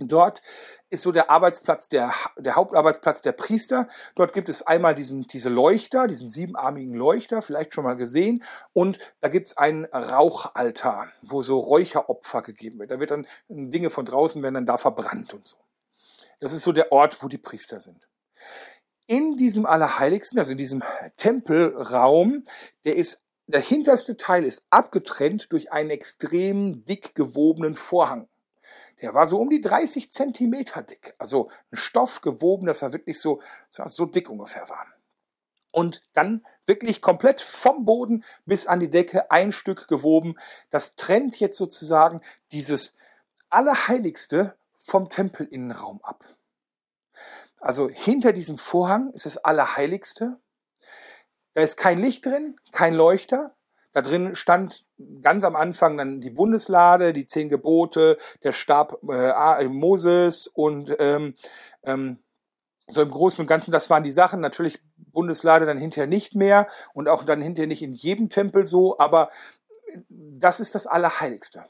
Dort 0.00 0.42
ist 0.90 1.02
so 1.02 1.10
der 1.10 1.28
Arbeitsplatz, 1.28 1.88
der, 1.88 2.14
der 2.36 2.54
Hauptarbeitsplatz 2.54 3.20
der 3.20 3.32
Priester. 3.32 3.88
Dort 4.14 4.32
gibt 4.32 4.48
es 4.48 4.64
einmal 4.64 4.94
diesen, 4.94 5.22
diese 5.22 5.48
Leuchter, 5.48 6.06
diesen 6.06 6.28
siebenarmigen 6.28 6.94
Leuchter, 6.94 7.42
vielleicht 7.42 7.72
schon 7.74 7.82
mal 7.82 7.96
gesehen. 7.96 8.44
Und 8.72 9.00
da 9.20 9.28
gibt 9.28 9.48
es 9.48 9.56
einen 9.56 9.86
Rauchaltar, 9.86 11.08
wo 11.22 11.42
so 11.42 11.58
Räucheropfer 11.58 12.42
gegeben 12.42 12.78
wird. 12.78 12.92
Da 12.92 13.00
wird 13.00 13.10
dann 13.10 13.26
Dinge 13.48 13.90
von 13.90 14.06
draußen 14.06 14.40
werden 14.40 14.54
dann 14.54 14.66
da 14.66 14.78
verbrannt 14.78 15.34
und 15.34 15.48
so. 15.48 15.56
Das 16.38 16.52
ist 16.52 16.62
so 16.62 16.70
der 16.70 16.92
Ort, 16.92 17.20
wo 17.24 17.26
die 17.26 17.38
Priester 17.38 17.80
sind. 17.80 18.08
In 19.08 19.36
diesem 19.36 19.66
Allerheiligsten, 19.66 20.38
also 20.38 20.52
in 20.52 20.58
diesem 20.58 20.84
Tempelraum, 21.16 22.44
der 22.84 22.94
ist 22.94 23.24
der 23.48 23.60
hinterste 23.60 24.16
Teil 24.16 24.44
ist 24.44 24.66
abgetrennt 24.70 25.50
durch 25.52 25.72
einen 25.72 25.90
extrem 25.90 26.84
dick 26.84 27.14
gewobenen 27.14 27.74
Vorhang. 27.74 28.28
der 29.00 29.14
war 29.14 29.26
so 29.26 29.38
um 29.38 29.48
die 29.48 29.62
30 29.62 30.10
Zentimeter 30.12 30.82
dick. 30.82 31.14
Also 31.18 31.50
ein 31.72 31.76
Stoff 31.76 32.20
gewoben, 32.20 32.66
dass 32.66 32.82
er 32.82 32.92
wirklich 32.92 33.20
so, 33.20 33.40
so 33.70 34.04
dick 34.04 34.28
ungefähr 34.28 34.68
war. 34.68 34.86
Und 35.72 36.02
dann 36.14 36.44
wirklich 36.66 37.00
komplett 37.00 37.40
vom 37.40 37.84
Boden 37.84 38.24
bis 38.44 38.66
an 38.66 38.80
die 38.80 38.90
Decke 38.90 39.30
ein 39.30 39.52
Stück 39.52 39.88
gewoben. 39.88 40.36
Das 40.70 40.96
trennt 40.96 41.40
jetzt 41.40 41.56
sozusagen 41.56 42.20
dieses 42.52 42.96
Allerheiligste 43.48 44.56
vom 44.76 45.08
Tempelinnenraum 45.08 46.00
ab. 46.02 46.24
Also 47.60 47.88
hinter 47.88 48.32
diesem 48.32 48.58
Vorhang 48.58 49.10
ist 49.12 49.26
das 49.26 49.38
Allerheiligste. 49.38 50.38
Da 51.58 51.64
ist 51.64 51.76
kein 51.76 52.00
Licht 52.00 52.24
drin, 52.24 52.54
kein 52.70 52.94
Leuchter. 52.94 53.52
Da 53.92 54.00
drin 54.00 54.36
stand 54.36 54.84
ganz 55.22 55.42
am 55.42 55.56
Anfang 55.56 55.96
dann 55.96 56.20
die 56.20 56.30
Bundeslade, 56.30 57.12
die 57.12 57.26
zehn 57.26 57.48
Gebote, 57.48 58.16
der 58.44 58.52
Stab 58.52 59.02
äh, 59.10 59.64
Moses 59.64 60.46
und 60.46 60.94
ähm, 61.00 61.34
ähm, 61.82 62.22
so 62.86 63.02
im 63.02 63.10
Großen 63.10 63.42
und 63.42 63.48
Ganzen, 63.48 63.72
das 63.72 63.90
waren 63.90 64.04
die 64.04 64.12
Sachen. 64.12 64.40
Natürlich 64.40 64.78
Bundeslade 64.98 65.66
dann 65.66 65.78
hinterher 65.78 66.06
nicht 66.06 66.36
mehr 66.36 66.68
und 66.94 67.08
auch 67.08 67.24
dann 67.24 67.42
hinterher 67.42 67.66
nicht 67.66 67.82
in 67.82 67.90
jedem 67.90 68.30
Tempel 68.30 68.68
so, 68.68 68.96
aber 69.00 69.28
das 70.08 70.60
ist 70.60 70.76
das 70.76 70.86
Allerheiligste. 70.86 71.64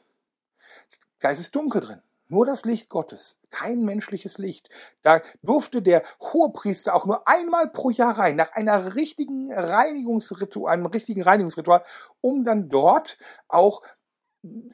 Da 1.20 1.30
ist 1.30 1.38
es 1.40 1.50
dunkel 1.50 1.80
drin. 1.80 2.02
Nur 2.28 2.44
das 2.44 2.64
Licht 2.64 2.90
Gottes, 2.90 3.40
kein 3.50 3.80
menschliches 3.80 4.36
Licht. 4.36 4.68
Da 5.02 5.22
durfte 5.42 5.80
der 5.80 6.02
Hohepriester 6.20 6.94
auch 6.94 7.06
nur 7.06 7.26
einmal 7.26 7.68
pro 7.70 7.88
Jahr 7.90 8.18
rein, 8.18 8.36
nach 8.36 8.52
einer 8.52 8.94
richtigen 8.94 9.50
Reinigungsritual, 9.52 10.74
einem 10.74 10.86
richtigen 10.86 11.22
Reinigungsritual, 11.22 11.82
um 12.20 12.44
dann 12.44 12.68
dort 12.68 13.18
auch 13.48 13.82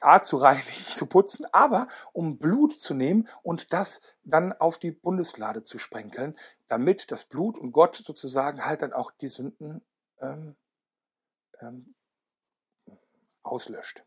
A 0.01 0.23
zu 0.23 0.37
reinigen, 0.37 0.85
zu 0.95 1.07
putzen, 1.07 1.47
aber 1.53 1.87
um 2.13 2.39
Blut 2.39 2.79
zu 2.79 2.93
nehmen 2.93 3.29
und 3.43 3.73
das 3.73 4.03
dann 4.23 4.53
auf 4.53 4.79
die 4.79 4.91
Bundeslade 4.91 5.63
zu 5.63 5.79
sprenkeln, 5.79 6.37
damit 6.69 7.11
das 7.11 7.25
Blut 7.25 7.57
und 7.57 7.73
Gott 7.73 7.97
sozusagen 7.97 8.65
halt 8.65 8.83
dann 8.83 8.93
auch 8.93 9.11
die 9.13 9.29
Sünden 9.29 9.83
ähm, 10.21 10.57
ähm, 11.61 11.95
auslöscht. 13.43 14.05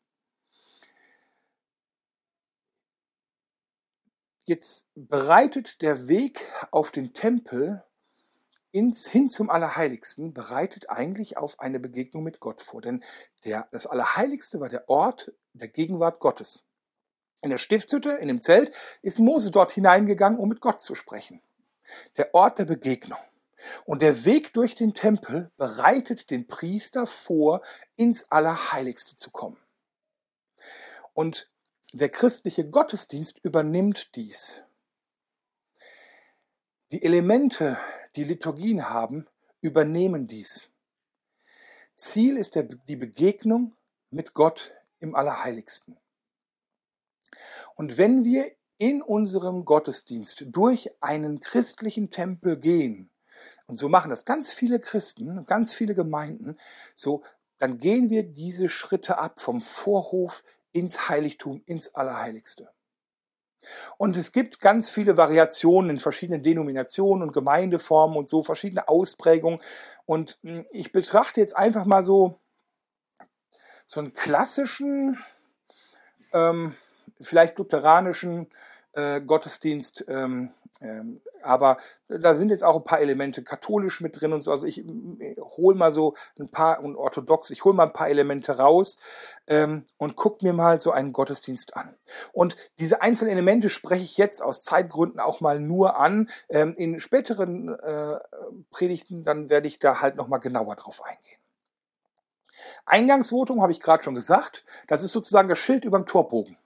Jetzt 4.48 4.88
bereitet 4.96 5.82
der 5.82 6.08
Weg 6.08 6.42
auf 6.72 6.92
den 6.92 7.14
Tempel 7.14 7.84
ins, 8.72 9.06
hin 9.06 9.30
zum 9.30 9.50
Allerheiligsten, 9.50 10.34
bereitet 10.34 10.90
eigentlich 10.90 11.36
auf 11.36 11.60
eine 11.60 11.82
Begegnung 11.82 12.24
mit 12.24 12.40
Gott 12.40 12.62
vor. 12.62 12.82
Denn 12.82 13.04
der, 13.44 13.68
das 13.72 13.88
Allerheiligste 13.88 14.62
war 14.62 14.70
der 14.70 14.88
Ort 14.88 15.34
der 15.52 15.68
Gegenwart 15.68 16.22
Gottes. 16.22 16.64
In 17.42 17.50
der 17.50 17.58
Stiftshütte, 17.58 18.12
in 18.12 18.30
dem 18.30 18.42
Zelt, 18.42 18.74
ist 19.02 19.20
Mose 19.20 19.52
dort 19.52 19.74
hineingegangen, 19.74 20.40
um 20.40 20.48
mit 20.48 20.62
Gott 20.62 20.82
zu 20.82 20.96
sprechen. 20.96 21.42
Der 22.16 22.34
Ort 22.34 22.58
der 22.58 22.66
Begegnung. 22.66 23.20
Und 23.84 24.02
der 24.02 24.24
Weg 24.24 24.54
durch 24.54 24.76
den 24.76 24.94
Tempel 24.94 25.52
bereitet 25.58 26.30
den 26.30 26.48
Priester 26.48 27.06
vor, 27.06 27.60
ins 27.98 28.32
Allerheiligste 28.32 29.18
zu 29.18 29.30
kommen. 29.30 29.58
Und 31.14 31.50
der 31.98 32.10
christliche 32.10 32.70
Gottesdienst 32.70 33.40
übernimmt 33.44 34.16
dies. 34.16 34.64
Die 36.92 37.04
Elemente, 37.04 37.78
die 38.16 38.24
Liturgien 38.24 38.90
haben, 38.90 39.28
übernehmen 39.62 40.28
dies. 40.28 40.72
Ziel 41.96 42.38
ist 42.38 42.56
der, 42.56 42.64
die 42.64 42.96
Begegnung 42.96 43.76
mit 44.10 44.34
Gott 44.34 44.74
im 45.00 45.16
Allerheiligsten. 45.16 45.98
Und 47.76 47.98
wenn 47.98 48.24
wir 48.24 48.52
in 48.78 49.02
unserem 49.02 49.66
Gottesdienst 49.66 50.46
durch 50.48 50.92
einen 51.02 51.40
christlichen 51.40 52.12
Tempel 52.12 52.60
gehen, 52.60 53.10
und 53.66 53.78
so 53.78 53.90
machen 53.90 54.10
das 54.10 54.26
ganz 54.26 54.54
viele 54.54 54.80
Christen, 54.80 55.46
ganz 55.46 55.74
viele 55.74 55.96
Gemeinden, 55.96 56.58
so, 56.96 57.24
dann 57.58 57.80
gehen 57.80 58.10
wir 58.10 58.24
diese 58.24 58.70
Schritte 58.70 59.18
ab 59.18 59.42
vom 59.42 59.62
Vorhof 59.62 60.44
ins 60.72 61.10
Heiligtum, 61.10 61.62
ins 61.66 61.94
Allerheiligste. 61.96 62.70
Und 63.98 64.16
es 64.18 64.32
gibt 64.32 64.60
ganz 64.60 64.90
viele 64.90 65.18
Variationen 65.18 65.92
in 65.92 65.98
verschiedenen 66.00 66.44
Denominationen 66.44 67.24
und 67.24 67.34
Gemeindeformen 67.34 68.18
und 68.18 68.30
so 68.30 68.44
verschiedene 68.44 68.88
Ausprägungen. 68.88 69.60
Und 70.06 70.38
hm, 70.44 70.66
ich 70.72 70.92
betrachte 70.92 71.40
jetzt 71.40 71.58
einfach 71.58 71.86
mal 71.86 72.04
so, 72.04 72.40
so 73.86 74.00
einen 74.00 74.14
klassischen, 74.14 75.18
ähm, 76.34 76.76
vielleicht 77.20 77.58
lutheranischen 77.58 78.50
äh, 78.94 79.22
Gottesdienst 79.22 80.06
ähm, 80.08 80.54
ähm, 80.82 81.22
aber 81.42 81.78
da 82.08 82.36
sind 82.36 82.50
jetzt 82.50 82.64
auch 82.64 82.76
ein 82.76 82.84
paar 82.84 83.00
Elemente 83.00 83.44
katholisch 83.44 84.02
mit 84.02 84.20
drin 84.20 84.34
und 84.34 84.42
so. 84.42 84.52
Also 84.52 84.66
ich 84.66 84.84
hole 85.58 85.76
mal 85.76 85.92
so 85.92 86.16
ein 86.40 86.50
paar 86.50 86.84
und 86.84 86.96
orthodox, 86.96 87.50
ich 87.50 87.64
hole 87.64 87.76
mal 87.76 87.86
ein 87.86 87.94
paar 87.94 88.10
Elemente 88.10 88.58
raus 88.58 89.00
ähm, 89.48 89.86
und 89.98 90.16
guck 90.16 90.42
mir 90.44 90.54
mal 90.54 90.82
so 90.82 90.92
einen 90.92 91.14
Gottesdienst 91.14 91.76
an. 91.76 91.96
Und 92.34 92.56
diese 92.80 93.02
einzelnen 93.02 93.32
Elemente 93.32 93.70
spreche 93.70 94.04
ich 94.04 94.18
jetzt 94.18 94.42
aus 94.42 94.62
Zeitgründen 94.62 95.20
auch 95.20 95.42
mal 95.42 95.60
nur 95.60 96.00
an. 96.00 96.30
Ähm, 96.50 96.74
in 96.76 97.00
späteren 97.00 97.70
äh, 97.70 98.20
Predigten 98.72 99.24
dann 99.24 99.50
werde 99.50 99.68
ich 99.68 99.80
da 99.80 100.02
halt 100.02 100.16
noch 100.16 100.28
mal 100.28 100.38
genauer 100.40 100.76
drauf 100.76 101.04
eingehen. 101.04 101.38
Eingangsvotum 102.86 103.62
habe 103.62 103.72
ich 103.72 103.80
gerade 103.80 104.04
schon 104.04 104.16
gesagt. 104.16 104.64
Das 104.88 105.04
ist 105.04 105.12
sozusagen 105.12 105.50
das 105.50 105.60
Schild 105.60 105.86
über 105.86 106.00
dem 106.00 106.06
Torbogen. 106.06 106.58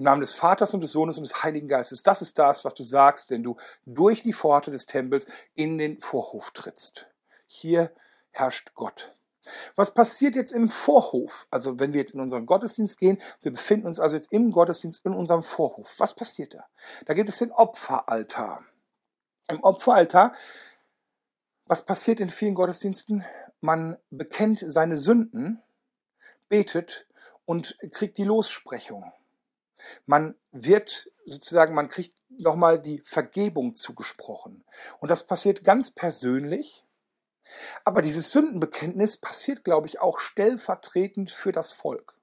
Im 0.00 0.04
Namen 0.04 0.22
des 0.22 0.32
Vaters 0.32 0.72
und 0.72 0.80
des 0.80 0.92
Sohnes 0.92 1.18
und 1.18 1.24
des 1.24 1.42
Heiligen 1.42 1.68
Geistes. 1.68 2.02
Das 2.02 2.22
ist 2.22 2.38
das, 2.38 2.64
was 2.64 2.72
du 2.72 2.82
sagst, 2.82 3.28
wenn 3.28 3.42
du 3.42 3.58
durch 3.84 4.22
die 4.22 4.32
Pforte 4.32 4.70
des 4.70 4.86
Tempels 4.86 5.26
in 5.52 5.76
den 5.76 6.00
Vorhof 6.00 6.52
trittst. 6.52 7.10
Hier 7.44 7.92
herrscht 8.30 8.72
Gott. 8.74 9.14
Was 9.76 9.92
passiert 9.92 10.36
jetzt 10.36 10.52
im 10.52 10.70
Vorhof? 10.70 11.46
Also 11.50 11.78
wenn 11.78 11.92
wir 11.92 12.00
jetzt 12.00 12.14
in 12.14 12.20
unseren 12.20 12.46
Gottesdienst 12.46 12.98
gehen, 12.98 13.20
wir 13.42 13.52
befinden 13.52 13.86
uns 13.86 14.00
also 14.00 14.16
jetzt 14.16 14.32
im 14.32 14.52
Gottesdienst 14.52 15.04
in 15.04 15.12
unserem 15.12 15.42
Vorhof. 15.42 15.94
Was 15.98 16.14
passiert 16.14 16.54
da? 16.54 16.64
Da 17.04 17.12
gibt 17.12 17.28
es 17.28 17.36
den 17.36 17.52
Opferaltar. 17.52 18.64
Im 19.50 19.62
Opferaltar, 19.62 20.32
was 21.66 21.84
passiert 21.84 22.20
in 22.20 22.30
vielen 22.30 22.54
Gottesdiensten? 22.54 23.26
Man 23.60 23.98
bekennt 24.08 24.64
seine 24.64 24.96
Sünden, 24.96 25.62
betet 26.48 27.06
und 27.44 27.76
kriegt 27.92 28.16
die 28.16 28.24
Lossprechung. 28.24 29.12
Man 30.06 30.34
wird 30.52 31.10
sozusagen, 31.24 31.74
man 31.74 31.88
kriegt 31.88 32.14
nochmal 32.28 32.80
die 32.80 33.00
Vergebung 33.00 33.74
zugesprochen. 33.74 34.64
Und 34.98 35.10
das 35.10 35.26
passiert 35.26 35.64
ganz 35.64 35.90
persönlich. 35.90 36.86
Aber 37.84 38.02
dieses 38.02 38.32
Sündenbekenntnis 38.32 39.16
passiert, 39.16 39.64
glaube 39.64 39.86
ich, 39.86 40.00
auch 40.00 40.20
stellvertretend 40.20 41.30
für 41.30 41.52
das 41.52 41.72
Volk. 41.72 42.16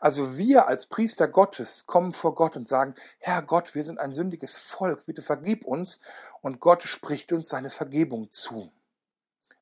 Also 0.00 0.38
wir 0.38 0.68
als 0.68 0.86
Priester 0.86 1.26
Gottes 1.26 1.86
kommen 1.86 2.12
vor 2.12 2.34
Gott 2.34 2.56
und 2.56 2.68
sagen, 2.68 2.94
Herr 3.18 3.42
Gott, 3.42 3.74
wir 3.74 3.82
sind 3.82 3.98
ein 3.98 4.12
sündiges 4.12 4.56
Volk, 4.56 5.06
bitte 5.06 5.22
vergib 5.22 5.64
uns. 5.64 6.00
Und 6.40 6.60
Gott 6.60 6.84
spricht 6.84 7.32
uns 7.32 7.48
seine 7.48 7.70
Vergebung 7.70 8.30
zu. 8.30 8.72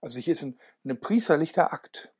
Also 0.00 0.18
hier 0.18 0.32
ist 0.32 0.42
ein, 0.42 0.58
ein 0.84 1.00
priesterlicher 1.00 1.72
Akt. 1.72 2.12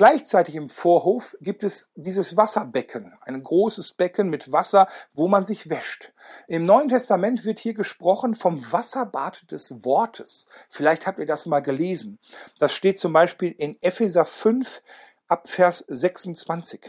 Gleichzeitig 0.00 0.54
im 0.54 0.70
Vorhof 0.70 1.36
gibt 1.42 1.62
es 1.62 1.92
dieses 1.94 2.34
Wasserbecken, 2.34 3.12
ein 3.20 3.42
großes 3.42 3.92
Becken 3.92 4.30
mit 4.30 4.50
Wasser, 4.50 4.88
wo 5.12 5.28
man 5.28 5.44
sich 5.44 5.68
wäscht. 5.68 6.14
Im 6.48 6.64
Neuen 6.64 6.88
Testament 6.88 7.44
wird 7.44 7.58
hier 7.58 7.74
gesprochen 7.74 8.34
vom 8.34 8.64
Wasserbad 8.72 9.50
des 9.50 9.84
Wortes. 9.84 10.46
Vielleicht 10.70 11.06
habt 11.06 11.18
ihr 11.18 11.26
das 11.26 11.44
mal 11.44 11.60
gelesen. 11.60 12.18
Das 12.58 12.74
steht 12.74 12.98
zum 12.98 13.12
Beispiel 13.12 13.54
in 13.58 13.76
Epheser 13.82 14.24
5 14.24 14.80
ab 15.28 15.50
Vers 15.50 15.84
26. 15.86 16.80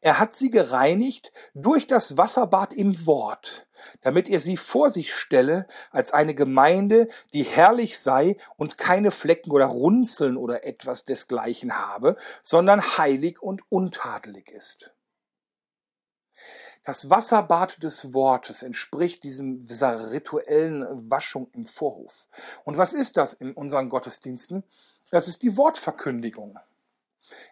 Er 0.00 0.18
hat 0.18 0.36
sie 0.36 0.50
gereinigt 0.50 1.32
durch 1.54 1.86
das 1.86 2.16
Wasserbad 2.16 2.72
im 2.72 3.06
Wort, 3.06 3.66
damit 4.02 4.28
er 4.28 4.40
sie 4.40 4.56
vor 4.56 4.90
sich 4.90 5.14
stelle 5.14 5.66
als 5.90 6.12
eine 6.12 6.34
Gemeinde, 6.34 7.08
die 7.32 7.42
herrlich 7.42 7.98
sei 7.98 8.36
und 8.56 8.78
keine 8.78 9.10
Flecken 9.10 9.50
oder 9.50 9.66
Runzeln 9.66 10.36
oder 10.36 10.64
etwas 10.64 11.04
desgleichen 11.04 11.78
habe, 11.78 12.16
sondern 12.42 12.98
heilig 12.98 13.40
und 13.42 13.62
untadelig 13.70 14.50
ist. 14.50 14.92
Das 16.84 17.10
Wasserbad 17.10 17.82
des 17.82 18.14
Wortes 18.14 18.62
entspricht 18.62 19.22
diesem, 19.22 19.66
dieser 19.66 20.12
rituellen 20.12 21.10
Waschung 21.10 21.48
im 21.52 21.66
Vorhof. 21.66 22.26
Und 22.64 22.78
was 22.78 22.94
ist 22.94 23.18
das 23.18 23.34
in 23.34 23.52
unseren 23.52 23.90
Gottesdiensten? 23.90 24.64
Das 25.10 25.28
ist 25.28 25.42
die 25.42 25.56
Wortverkündigung. 25.56 26.58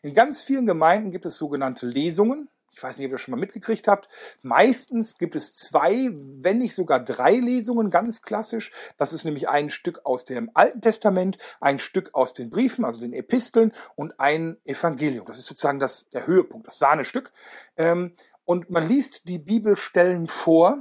In 0.02 0.14
ganz 0.14 0.40
vielen 0.42 0.66
Gemeinden 0.66 1.10
gibt 1.10 1.26
es 1.26 1.36
sogenannte 1.36 1.86
Lesungen. 1.86 2.48
Ich 2.78 2.82
weiß 2.82 2.98
nicht, 2.98 3.06
ob 3.06 3.10
ihr 3.10 3.14
das 3.14 3.22
schon 3.22 3.32
mal 3.32 3.40
mitgekriegt 3.40 3.88
habt. 3.88 4.08
Meistens 4.42 5.18
gibt 5.18 5.34
es 5.34 5.54
zwei, 5.56 6.10
wenn 6.12 6.58
nicht 6.58 6.74
sogar 6.74 7.00
drei 7.00 7.32
Lesungen, 7.32 7.90
ganz 7.90 8.22
klassisch. 8.22 8.70
Das 8.98 9.12
ist 9.12 9.24
nämlich 9.24 9.48
ein 9.48 9.68
Stück 9.68 10.06
aus 10.06 10.24
dem 10.24 10.50
Alten 10.54 10.80
Testament, 10.80 11.38
ein 11.60 11.80
Stück 11.80 12.14
aus 12.14 12.34
den 12.34 12.50
Briefen, 12.50 12.84
also 12.84 13.00
den 13.00 13.12
Episteln 13.12 13.72
und 13.96 14.20
ein 14.20 14.58
Evangelium. 14.64 15.26
Das 15.26 15.38
ist 15.38 15.46
sozusagen 15.46 15.80
das, 15.80 16.08
der 16.10 16.28
Höhepunkt, 16.28 16.68
das 16.68 16.78
Sahnestück. 16.78 17.32
Ähm, 17.76 18.14
und 18.44 18.70
man 18.70 18.86
liest 18.86 19.26
die 19.26 19.38
Bibelstellen 19.38 20.28
vor, 20.28 20.80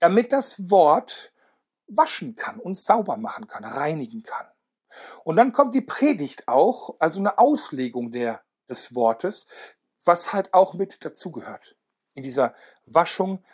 damit 0.00 0.32
das 0.32 0.68
Wort 0.68 1.32
waschen 1.86 2.34
kann, 2.34 2.58
uns 2.58 2.84
sauber 2.84 3.16
machen 3.16 3.46
kann, 3.46 3.64
reinigen 3.64 4.22
kann. 4.22 4.46
Und 5.24 5.36
dann 5.36 5.52
kommt 5.52 5.74
die 5.74 5.80
Predigt 5.80 6.48
auch, 6.48 6.96
also 6.98 7.18
eine 7.18 7.38
Auslegung 7.38 8.12
der, 8.12 8.42
des 8.68 8.94
Wortes, 8.94 9.46
was 10.04 10.32
halt 10.32 10.52
auch 10.54 10.74
mit 10.74 11.04
dazugehört. 11.04 11.76
In 12.14 12.22
dieser 12.22 12.54
Waschung 12.86 13.44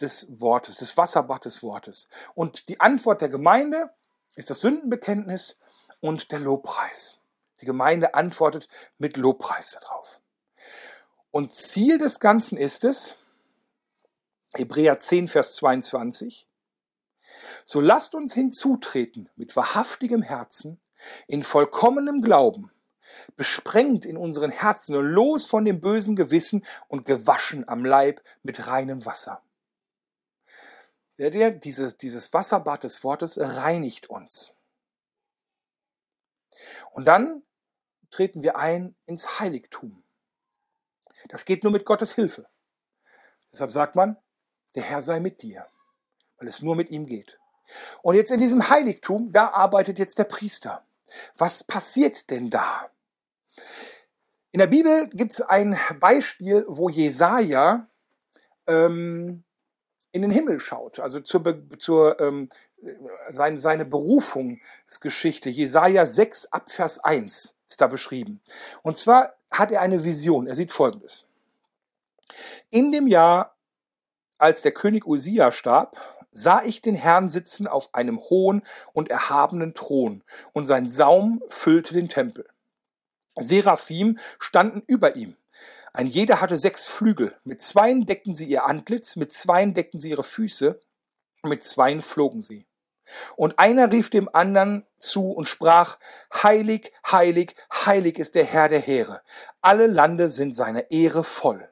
des 0.00 0.40
Wortes, 0.40 0.76
des 0.76 0.96
Wasserbad 0.96 1.44
des 1.44 1.62
Wortes. 1.62 2.08
Und 2.34 2.68
die 2.68 2.80
Antwort 2.80 3.20
der 3.20 3.28
Gemeinde 3.28 3.90
ist 4.34 4.50
das 4.50 4.60
Sündenbekenntnis 4.60 5.58
und 6.00 6.32
der 6.32 6.40
Lobpreis. 6.40 7.18
Die 7.60 7.66
Gemeinde 7.66 8.14
antwortet 8.14 8.68
mit 8.98 9.16
Lobpreis 9.16 9.76
darauf. 9.80 10.20
Und 11.30 11.54
Ziel 11.54 11.98
des 11.98 12.18
Ganzen 12.18 12.56
ist 12.56 12.84
es, 12.84 13.16
Hebräer 14.54 14.98
10, 14.98 15.28
Vers 15.28 15.54
22, 15.54 16.48
so 17.64 17.80
lasst 17.80 18.14
uns 18.14 18.34
hinzutreten 18.34 19.28
mit 19.36 19.56
wahrhaftigem 19.56 20.22
Herzen, 20.22 20.80
in 21.26 21.42
vollkommenem 21.42 22.20
Glauben, 22.20 22.70
besprengt 23.36 24.04
in 24.04 24.16
unseren 24.16 24.50
Herzen 24.50 24.96
und 24.96 25.06
los 25.06 25.46
von 25.46 25.64
dem 25.64 25.80
bösen 25.80 26.16
Gewissen 26.16 26.64
und 26.88 27.06
gewaschen 27.06 27.66
am 27.68 27.84
Leib 27.84 28.22
mit 28.42 28.66
reinem 28.66 29.04
Wasser. 29.06 29.42
Dieses, 31.18 31.96
dieses 31.96 32.32
Wasserbad 32.32 32.84
des 32.84 33.04
Wortes 33.04 33.38
reinigt 33.38 34.08
uns. 34.08 34.54
Und 36.92 37.04
dann 37.04 37.42
treten 38.10 38.42
wir 38.42 38.56
ein 38.56 38.94
ins 39.06 39.38
Heiligtum. 39.38 40.02
Das 41.28 41.44
geht 41.44 41.62
nur 41.62 41.72
mit 41.72 41.84
Gottes 41.84 42.14
Hilfe. 42.14 42.46
Deshalb 43.52 43.72
sagt 43.72 43.96
man, 43.96 44.16
der 44.74 44.84
Herr 44.84 45.02
sei 45.02 45.20
mit 45.20 45.42
dir, 45.42 45.66
weil 46.40 46.48
es 46.48 46.62
nur 46.62 46.74
mit 46.74 46.90
ihm 46.90 47.06
geht. 47.06 47.38
Und 48.02 48.16
jetzt 48.16 48.32
in 48.32 48.40
diesem 48.40 48.68
Heiligtum, 48.68 49.32
da 49.32 49.48
arbeitet 49.48 49.98
jetzt 49.98 50.18
der 50.18 50.24
Priester. 50.24 50.82
Was 51.36 51.62
passiert 51.62 52.30
denn 52.30 52.50
da? 52.50 52.90
In 54.50 54.58
der 54.58 54.66
Bibel 54.66 55.08
gibt 55.10 55.32
es 55.32 55.40
ein 55.40 55.78
Beispiel, 56.00 56.64
wo 56.66 56.88
Jesaja 56.88 57.86
ähm, 58.66 59.44
in 60.12 60.22
den 60.22 60.32
Himmel 60.32 60.58
schaut, 60.58 60.98
also 60.98 61.20
zur, 61.20 61.62
zur 61.78 62.18
ähm, 62.20 62.48
seine, 63.28 63.58
seine 63.58 63.84
Berufungsgeschichte. 63.84 65.50
Jesaja 65.50 66.06
6 66.06 66.46
ab 66.46 66.70
Vers 66.72 66.98
1 66.98 67.54
ist 67.68 67.80
da 67.80 67.86
beschrieben. 67.86 68.40
Und 68.82 68.96
zwar 68.96 69.34
hat 69.52 69.70
er 69.70 69.82
eine 69.82 70.02
Vision. 70.02 70.48
Er 70.48 70.56
sieht 70.56 70.72
folgendes. 70.72 71.26
In 72.70 72.90
dem 72.90 73.06
Jahr, 73.06 73.54
als 74.38 74.62
der 74.62 74.72
König 74.72 75.06
Usia 75.06 75.52
starb, 75.52 75.96
sah 76.32 76.62
ich 76.62 76.80
den 76.80 76.94
Herrn 76.94 77.28
sitzen 77.28 77.66
auf 77.66 77.94
einem 77.94 78.20
hohen 78.20 78.62
und 78.92 79.10
erhabenen 79.10 79.74
Thron, 79.74 80.22
und 80.52 80.66
sein 80.66 80.88
Saum 80.88 81.42
füllte 81.48 81.94
den 81.94 82.08
Tempel. 82.08 82.46
Seraphim 83.36 84.18
standen 84.38 84.82
über 84.86 85.16
ihm. 85.16 85.36
Ein 85.92 86.06
jeder 86.06 86.40
hatte 86.40 86.56
sechs 86.56 86.86
Flügel. 86.86 87.34
Mit 87.44 87.62
zweien 87.62 88.06
deckten 88.06 88.36
sie 88.36 88.44
ihr 88.44 88.66
Antlitz, 88.66 89.16
mit 89.16 89.32
zweien 89.32 89.74
deckten 89.74 89.98
sie 89.98 90.10
ihre 90.10 90.22
Füße, 90.22 90.80
mit 91.42 91.64
zweien 91.64 92.00
flogen 92.00 92.42
sie. 92.42 92.66
Und 93.36 93.58
einer 93.58 93.90
rief 93.90 94.10
dem 94.10 94.28
anderen 94.32 94.86
zu 94.98 95.32
und 95.32 95.48
sprach, 95.48 95.98
Heilig, 96.32 96.92
heilig, 97.10 97.54
heilig 97.72 98.18
ist 98.18 98.34
der 98.34 98.44
Herr 98.44 98.68
der 98.68 98.80
Heere. 98.80 99.22
Alle 99.60 99.86
Lande 99.86 100.30
sind 100.30 100.54
seiner 100.54 100.90
Ehre 100.90 101.24
voll. 101.24 101.69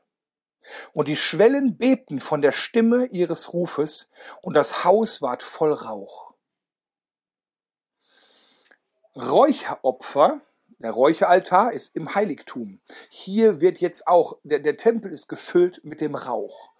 Und 0.93 1.09
die 1.09 1.17
Schwellen 1.17 1.77
bebten 1.77 2.21
von 2.21 2.43
der 2.43 2.53
Stimme 2.53 3.07
ihres 3.07 3.53
Rufes, 3.53 4.09
und 4.43 4.55
das 4.55 4.85
Haus 4.85 5.23
ward 5.23 5.43
voll 5.43 5.73
Rauch. 5.73 6.35
Räucheropfer 9.15 10.41
der 10.81 10.93
Räucheraltar 10.93 11.73
ist 11.73 11.97
im 11.97 12.15
Heiligtum. 12.15 12.81
Hier 13.09 13.61
wird 13.61 13.79
jetzt 13.79 14.07
auch, 14.07 14.39
der, 14.45 14.61
der 14.61 14.77
Tempel 14.77 15.11
ist 15.11 15.27
gefüllt 15.27 15.81
mit 15.83 16.01
dem 16.01 16.15
Rauch. 16.15 16.71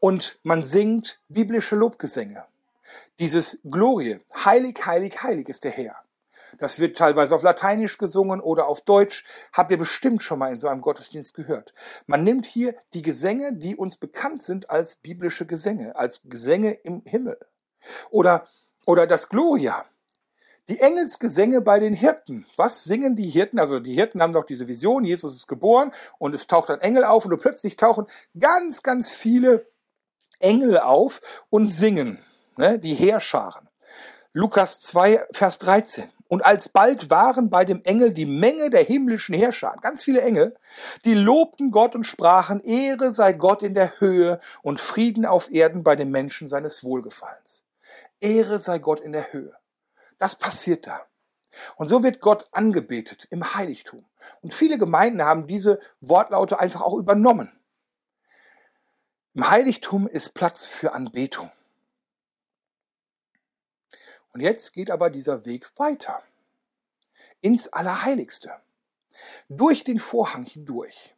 Und 0.00 0.38
man 0.42 0.64
singt 0.64 1.20
biblische 1.28 1.76
Lobgesänge. 1.76 2.46
Dieses 3.18 3.60
Glorie, 3.64 4.18
heilig, 4.34 4.86
heilig, 4.86 5.22
heilig 5.22 5.48
ist 5.50 5.64
der 5.64 5.72
Herr. 5.72 6.03
Das 6.58 6.78
wird 6.78 6.96
teilweise 6.96 7.34
auf 7.34 7.42
Lateinisch 7.42 7.98
gesungen 7.98 8.40
oder 8.40 8.66
auf 8.66 8.80
Deutsch. 8.80 9.24
Habt 9.52 9.70
ihr 9.70 9.78
bestimmt 9.78 10.22
schon 10.22 10.38
mal 10.38 10.52
in 10.52 10.58
so 10.58 10.68
einem 10.68 10.80
Gottesdienst 10.80 11.34
gehört. 11.34 11.74
Man 12.06 12.24
nimmt 12.24 12.46
hier 12.46 12.74
die 12.92 13.02
Gesänge, 13.02 13.54
die 13.54 13.76
uns 13.76 13.96
bekannt 13.96 14.42
sind 14.42 14.70
als 14.70 14.96
biblische 14.96 15.46
Gesänge, 15.46 15.96
als 15.96 16.22
Gesänge 16.24 16.72
im 16.72 17.02
Himmel. 17.06 17.38
Oder, 18.10 18.46
oder 18.86 19.06
das 19.06 19.28
Gloria. 19.28 19.84
Die 20.68 20.80
Engelsgesänge 20.80 21.60
bei 21.60 21.78
den 21.78 21.92
Hirten. 21.92 22.46
Was 22.56 22.84
singen 22.84 23.16
die 23.16 23.28
Hirten? 23.28 23.58
Also 23.58 23.80
die 23.80 23.92
Hirten 23.92 24.22
haben 24.22 24.32
doch 24.32 24.46
diese 24.46 24.66
Vision, 24.66 25.04
Jesus 25.04 25.34
ist 25.34 25.46
geboren 25.46 25.92
und 26.18 26.34
es 26.34 26.46
taucht 26.46 26.70
ein 26.70 26.80
Engel 26.80 27.04
auf 27.04 27.26
und 27.26 27.38
plötzlich 27.38 27.76
tauchen 27.76 28.06
ganz, 28.38 28.82
ganz 28.82 29.10
viele 29.10 29.66
Engel 30.38 30.78
auf 30.78 31.20
und 31.50 31.68
singen, 31.68 32.18
ne, 32.56 32.78
die 32.78 32.94
Heerscharen. 32.94 33.68
Lukas 34.32 34.80
2, 34.80 35.26
Vers 35.32 35.58
13. 35.58 36.10
Und 36.34 36.44
alsbald 36.44 37.10
waren 37.10 37.48
bei 37.48 37.64
dem 37.64 37.84
Engel 37.84 38.12
die 38.12 38.26
Menge 38.26 38.68
der 38.68 38.82
himmlischen 38.82 39.36
Herrscher, 39.36 39.76
ganz 39.80 40.02
viele 40.02 40.20
Engel, 40.20 40.56
die 41.04 41.14
lobten 41.14 41.70
Gott 41.70 41.94
und 41.94 42.02
sprachen, 42.02 42.58
Ehre 42.58 43.12
sei 43.12 43.34
Gott 43.34 43.62
in 43.62 43.74
der 43.74 44.00
Höhe 44.00 44.40
und 44.60 44.80
Frieden 44.80 45.26
auf 45.26 45.52
Erden 45.52 45.84
bei 45.84 45.94
den 45.94 46.10
Menschen 46.10 46.48
seines 46.48 46.82
Wohlgefallens. 46.82 47.62
Ehre 48.18 48.58
sei 48.58 48.80
Gott 48.80 48.98
in 48.98 49.12
der 49.12 49.32
Höhe. 49.32 49.54
Das 50.18 50.34
passiert 50.34 50.88
da. 50.88 51.02
Und 51.76 51.86
so 51.86 52.02
wird 52.02 52.18
Gott 52.18 52.48
angebetet 52.50 53.28
im 53.30 53.54
Heiligtum. 53.54 54.04
Und 54.42 54.52
viele 54.52 54.76
Gemeinden 54.76 55.22
haben 55.22 55.46
diese 55.46 55.78
Wortlaute 56.00 56.58
einfach 56.58 56.82
auch 56.82 56.94
übernommen. 56.94 57.52
Im 59.34 59.48
Heiligtum 59.48 60.08
ist 60.08 60.34
Platz 60.34 60.66
für 60.66 60.94
Anbetung. 60.94 61.52
Und 64.34 64.40
jetzt 64.40 64.72
geht 64.72 64.90
aber 64.90 65.10
dieser 65.10 65.46
Weg 65.46 65.70
weiter. 65.78 66.20
Ins 67.40 67.72
Allerheiligste. 67.72 68.52
Durch 69.48 69.84
den 69.84 69.98
Vorhang 69.98 70.44
hindurch. 70.44 71.14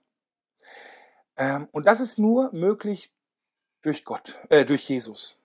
Ähm, 1.38 1.66
und 1.72 1.86
das 1.86 2.00
ist 2.00 2.18
nur 2.18 2.52
möglich 2.52 3.10
durch 3.80 4.04
Gott, 4.04 4.38
äh, 4.50 4.66
durch 4.66 4.86
Jesus. 4.88 5.36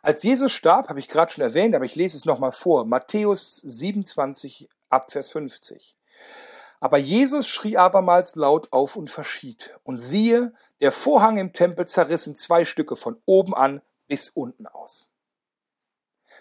Als 0.00 0.22
Jesus 0.22 0.52
starb, 0.52 0.88
habe 0.88 0.98
ich 0.98 1.08
gerade 1.08 1.30
schon 1.30 1.44
erwähnt, 1.44 1.74
aber 1.74 1.84
ich 1.84 1.94
lese 1.94 2.16
es 2.16 2.24
nochmal 2.24 2.52
vor. 2.52 2.86
Matthäus 2.86 3.56
27 3.56 4.70
ab 4.88 5.12
Vers 5.12 5.30
50. 5.30 5.94
Aber 6.80 6.96
Jesus 6.96 7.48
schrie 7.48 7.76
abermals 7.76 8.34
laut 8.34 8.72
auf 8.72 8.96
und 8.96 9.10
verschied. 9.10 9.78
Und 9.82 9.98
siehe, 9.98 10.54
der 10.80 10.92
Vorhang 10.92 11.36
im 11.36 11.52
Tempel 11.52 11.86
zerrissen 11.86 12.34
zwei 12.34 12.64
Stücke 12.64 12.96
von 12.96 13.20
oben 13.26 13.54
an 13.54 13.82
bis 14.06 14.30
unten 14.30 14.66
aus 14.66 15.10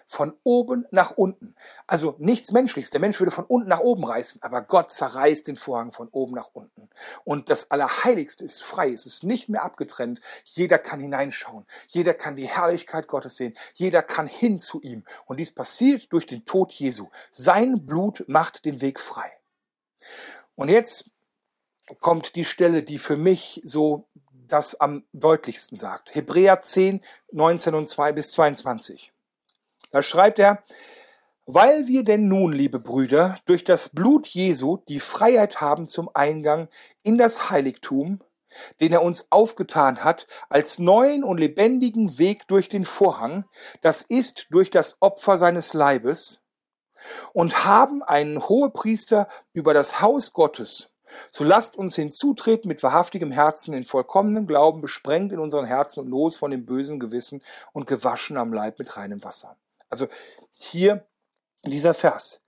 von 0.08 0.34
oben 0.44 0.86
nach 0.92 1.12
unten. 1.12 1.54
Also 1.86 2.16
nichts 2.18 2.52
Menschliches. 2.52 2.90
Der 2.90 3.02
Mensch 3.02 3.20
würde 3.20 3.32
von 3.32 3.44
unten 3.46 3.68
nach 3.68 3.82
oben 3.82 4.06
reißen, 4.06 4.42
aber 4.42 4.62
Gott 4.62 4.92
zerreißt 4.92 5.48
den 5.48 5.58
Vorhang 5.58 5.92
von 5.92 6.08
oben 6.10 6.34
nach 6.34 6.50
unten. 6.54 6.90
Und 7.26 7.50
das 7.50 7.70
Allerheiligste 7.72 8.46
ist 8.46 8.64
frei. 8.64 8.92
Es 8.92 9.06
ist 9.06 9.24
nicht 9.24 9.50
mehr 9.50 9.64
abgetrennt. 9.64 10.22
Jeder 10.46 10.80
kann 10.80 11.00
hineinschauen. 11.00 11.66
Jeder 11.88 12.14
kann 12.14 12.36
die 12.36 12.48
Herrlichkeit 12.48 13.08
Gottes 13.08 13.36
sehen. 13.36 13.54
Jeder 13.74 14.02
kann 14.02 14.28
hin 14.28 14.60
zu 14.60 14.82
ihm. 14.82 15.04
Und 15.26 15.38
dies 15.38 15.54
passiert 15.54 16.12
durch 16.14 16.26
den 16.26 16.46
Tod 16.46 16.72
Jesu. 16.72 17.10
Sein 17.32 17.86
Blut 17.86 18.24
macht 18.28 18.64
den 18.66 18.80
Weg 18.82 19.00
frei. 19.00 19.32
Und 20.56 20.70
jetzt 20.70 21.12
kommt 22.00 22.36
die 22.36 22.46
Stelle, 22.46 22.82
die 22.84 22.98
für 22.98 23.18
mich 23.18 23.62
so 23.64 24.08
das 24.48 24.80
am 24.80 25.04
deutlichsten 25.12 25.78
sagt. 25.78 26.16
Hebräer 26.16 26.62
10, 26.62 27.02
19 27.32 27.76
und 27.76 27.90
2 27.90 28.14
bis 28.14 28.32
22. 28.32 29.12
Da 29.92 30.04
schreibt 30.04 30.40
er, 30.40 30.64
weil 31.46 31.88
wir 31.88 32.04
denn 32.04 32.28
nun, 32.28 32.52
liebe 32.52 32.80
Brüder, 32.80 33.38
durch 33.46 33.64
das 33.64 33.90
Blut 33.90 34.28
Jesu 34.28 34.78
die 34.90 35.00
Freiheit 35.00 35.62
haben 35.62 35.88
zum 35.88 36.10
Eingang 36.14 36.68
in 37.04 37.18
das 37.18 37.50
Heiligtum, 37.50 38.22
den 38.82 38.92
er 38.92 39.02
uns 39.02 39.32
aufgetan 39.32 40.04
hat, 40.04 40.28
als 40.50 40.80
neuen 40.80 41.24
und 41.24 41.38
lebendigen 41.38 42.18
Weg 42.18 42.48
durch 42.48 42.70
den 42.70 42.86
Vorhang, 42.86 43.46
das 43.82 44.02
ist 44.02 44.48
durch 44.52 44.70
das 44.70 44.98
Opfer 45.02 45.38
seines 45.38 45.74
Leibes, 45.74 46.42
und 47.32 47.64
haben 47.64 48.02
einen 48.04 48.50
Hohepriester 48.50 49.28
über 49.54 49.74
das 49.74 50.02
Haus 50.02 50.34
Gottes, 50.34 50.90
So 51.30 51.44
lasst 51.44 51.78
uns 51.78 51.96
hinzutreten 51.96 52.68
mit 52.68 52.84
wahrhaftigem 52.84 53.32
Herzen, 53.32 53.74
in 53.74 53.86
vollkommenem 53.86 54.48
Glauben, 54.48 54.82
besprengt 54.82 55.32
in 55.32 55.40
unseren 55.40 55.66
Herzen 55.66 56.02
und 56.02 56.10
los 56.10 56.36
von 56.36 56.52
dem 56.52 56.66
bösen 56.66 57.00
Gewissen 57.00 57.42
und 57.72 57.88
gewaschen 57.88 58.38
am 58.38 58.52
Leib 58.52 58.80
mit 58.80 58.98
reinem 58.98 59.24
Wasser. 59.24 59.56
Also 59.90 60.08
hier 60.52 61.08
dieser 61.66 61.94
Vers. 61.94 62.42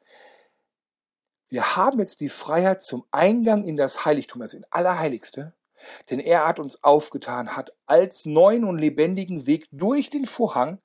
Wir 1.47 1.75
haben 1.75 1.99
jetzt 1.99 2.19
die 2.19 2.29
Freiheit 2.29 2.81
zum 2.81 3.05
Eingang 3.11 3.63
in 3.63 3.75
das 3.75 4.05
Heiligtum, 4.05 4.41
also 4.41 4.57
in 4.57 4.65
Allerheiligste, 4.69 5.53
denn 6.09 6.19
er 6.19 6.47
hat 6.47 6.59
uns 6.59 6.83
aufgetan, 6.83 7.55
hat 7.55 7.73
als 7.85 8.25
neuen 8.25 8.63
und 8.63 8.77
lebendigen 8.77 9.45
Weg 9.47 9.67
durch 9.71 10.09
den 10.09 10.25
Vorhang, 10.25 10.79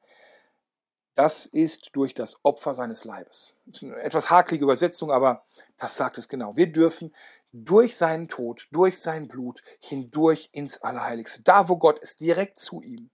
das 1.15 1.47
ist 1.47 1.91
durch 1.93 2.15
das 2.15 2.39
Opfer 2.43 2.75
seines 2.75 3.05
Leibes. 3.05 3.55
eine 3.83 3.97
etwas 3.97 4.31
hakelige 4.31 4.65
Übersetzung, 4.65 5.13
aber 5.13 5.45
das 5.79 5.97
sagt 5.97 6.19
es 6.19 6.29
genau. 6.29 6.57
Wir 6.57 6.73
dürfen 6.73 7.15
durch 7.53 7.97
seinen 7.97 8.27
Tod, 8.27 8.67
durch 8.73 8.99
sein 8.99 9.29
Blut 9.29 9.63
hindurch 9.79 10.49
ins 10.53 10.83
Allerheiligste. 10.83 11.43
Da, 11.43 11.69
wo 11.69 11.77
Gott 11.77 12.01
ist, 12.01 12.21
direkt 12.21 12.59
zu 12.59 12.83
ihm. 12.83 13.11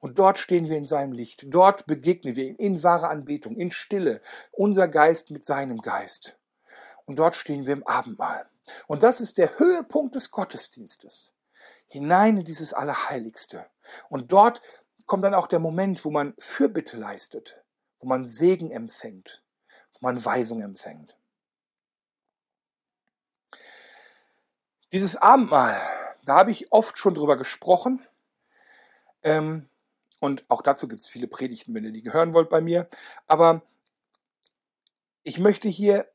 Und 0.00 0.18
dort 0.18 0.38
stehen 0.38 0.68
wir 0.68 0.76
in 0.76 0.84
seinem 0.84 1.12
Licht. 1.12 1.44
Dort 1.46 1.86
begegnen 1.86 2.36
wir 2.36 2.44
ihm 2.44 2.56
in 2.56 2.82
wahrer 2.82 3.10
Anbetung, 3.10 3.56
in 3.56 3.70
Stille, 3.70 4.20
unser 4.52 4.88
Geist 4.88 5.30
mit 5.30 5.44
seinem 5.44 5.78
Geist. 5.78 6.38
Und 7.06 7.18
dort 7.18 7.34
stehen 7.34 7.66
wir 7.66 7.72
im 7.72 7.86
Abendmahl. 7.86 8.48
Und 8.86 9.02
das 9.02 9.20
ist 9.20 9.38
der 9.38 9.58
Höhepunkt 9.58 10.14
des 10.14 10.30
Gottesdienstes. 10.30 11.32
Hinein 11.86 12.36
in 12.36 12.44
dieses 12.44 12.72
Allerheiligste. 12.74 13.66
Und 14.08 14.30
dort 14.30 14.60
kommt 15.06 15.24
dann 15.24 15.34
auch 15.34 15.46
der 15.46 15.58
Moment, 15.58 16.04
wo 16.04 16.10
man 16.10 16.34
Fürbitte 16.38 16.96
leistet, 16.96 17.62
wo 17.98 18.06
man 18.06 18.26
Segen 18.26 18.70
empfängt, 18.70 19.42
wo 19.94 19.98
man 20.02 20.22
Weisung 20.22 20.60
empfängt. 20.60 21.16
Dieses 24.92 25.16
Abendmahl, 25.16 25.80
da 26.24 26.36
habe 26.36 26.50
ich 26.50 26.72
oft 26.72 26.96
schon 26.98 27.14
drüber 27.14 27.36
gesprochen. 27.36 28.06
Ähm, 29.28 29.68
und 30.20 30.44
auch 30.48 30.62
dazu 30.62 30.88
gibt 30.88 31.02
es 31.02 31.08
viele 31.08 31.28
Predigten, 31.28 31.74
wenn 31.74 31.84
ihr 31.84 31.92
die 31.92 32.12
hören 32.12 32.32
wollt 32.32 32.48
bei 32.48 32.60
mir. 32.60 32.88
Aber 33.26 33.62
ich 35.22 35.38
möchte 35.38 35.68
hier 35.68 36.08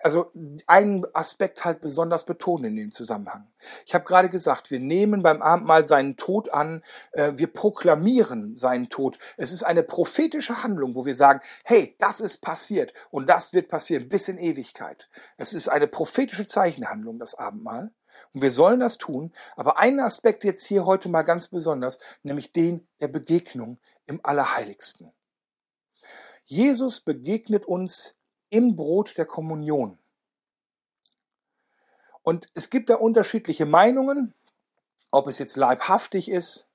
also 0.00 0.30
einen 0.66 1.06
Aspekt 1.14 1.64
halt 1.64 1.80
besonders 1.80 2.24
betonen 2.24 2.64
in 2.66 2.76
dem 2.76 2.92
Zusammenhang. 2.92 3.48
Ich 3.86 3.94
habe 3.94 4.04
gerade 4.04 4.28
gesagt, 4.28 4.70
wir 4.70 4.80
nehmen 4.80 5.22
beim 5.22 5.40
Abendmahl 5.40 5.86
seinen 5.86 6.16
Tod 6.16 6.52
an, 6.52 6.82
äh, 7.12 7.32
wir 7.36 7.46
proklamieren 7.46 8.56
seinen 8.56 8.90
Tod. 8.90 9.18
Es 9.36 9.50
ist 9.50 9.62
eine 9.62 9.82
prophetische 9.82 10.62
Handlung, 10.62 10.94
wo 10.94 11.06
wir 11.06 11.14
sagen, 11.14 11.40
hey, 11.64 11.96
das 11.98 12.20
ist 12.20 12.38
passiert 12.38 12.92
und 13.10 13.28
das 13.28 13.52
wird 13.52 13.68
passieren 13.68 14.08
bis 14.08 14.28
in 14.28 14.38
Ewigkeit. 14.38 15.08
Es 15.36 15.54
ist 15.54 15.68
eine 15.68 15.86
prophetische 15.86 16.46
Zeichenhandlung, 16.46 17.18
das 17.18 17.34
Abendmahl. 17.34 17.90
Und 18.32 18.42
wir 18.42 18.50
sollen 18.50 18.80
das 18.80 18.98
tun. 18.98 19.32
Aber 19.56 19.78
einen 19.78 20.00
Aspekt 20.00 20.44
jetzt 20.44 20.64
hier 20.64 20.86
heute 20.86 21.08
mal 21.08 21.22
ganz 21.22 21.48
besonders, 21.48 21.98
nämlich 22.22 22.52
den 22.52 22.86
der 23.00 23.08
Begegnung 23.08 23.78
im 24.06 24.20
Allerheiligsten. 24.22 25.12
Jesus 26.44 27.00
begegnet 27.00 27.66
uns 27.66 28.14
im 28.50 28.76
Brot 28.76 29.16
der 29.16 29.26
Kommunion. 29.26 29.98
Und 32.22 32.46
es 32.54 32.70
gibt 32.70 32.90
da 32.90 32.96
unterschiedliche 32.96 33.66
Meinungen, 33.66 34.34
ob 35.10 35.28
es 35.28 35.38
jetzt 35.38 35.56
leibhaftig 35.56 36.30
ist, 36.30 36.68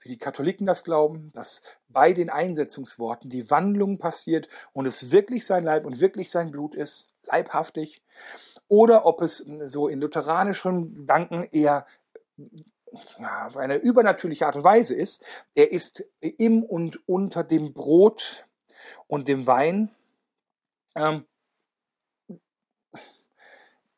wie 0.00 0.08
die 0.08 0.18
Katholiken 0.18 0.66
das 0.66 0.84
glauben, 0.84 1.30
dass 1.34 1.62
bei 1.88 2.12
den 2.12 2.30
Einsetzungsworten 2.30 3.28
die 3.28 3.50
Wandlung 3.50 3.98
passiert 3.98 4.48
und 4.72 4.86
es 4.86 5.10
wirklich 5.10 5.44
sein 5.44 5.64
Leib 5.64 5.84
und 5.84 6.00
wirklich 6.00 6.30
sein 6.30 6.50
Blut 6.50 6.74
ist, 6.74 7.12
leibhaftig, 7.24 8.02
oder 8.68 9.04
ob 9.04 9.20
es 9.20 9.38
so 9.38 9.88
in 9.88 10.00
lutheranischen 10.00 10.94
Gedanken 10.94 11.48
eher 11.50 11.86
ja, 13.18 13.46
auf 13.46 13.56
eine 13.56 13.76
übernatürliche 13.76 14.46
Art 14.46 14.56
und 14.56 14.64
Weise 14.64 14.94
ist. 14.94 15.24
Er 15.54 15.70
ist 15.70 16.04
im 16.20 16.64
und 16.64 17.06
unter 17.08 17.44
dem 17.44 17.72
Brot 17.72 18.46
und 19.06 19.28
dem 19.28 19.46
Wein 19.46 19.94
ähm, 20.96 21.26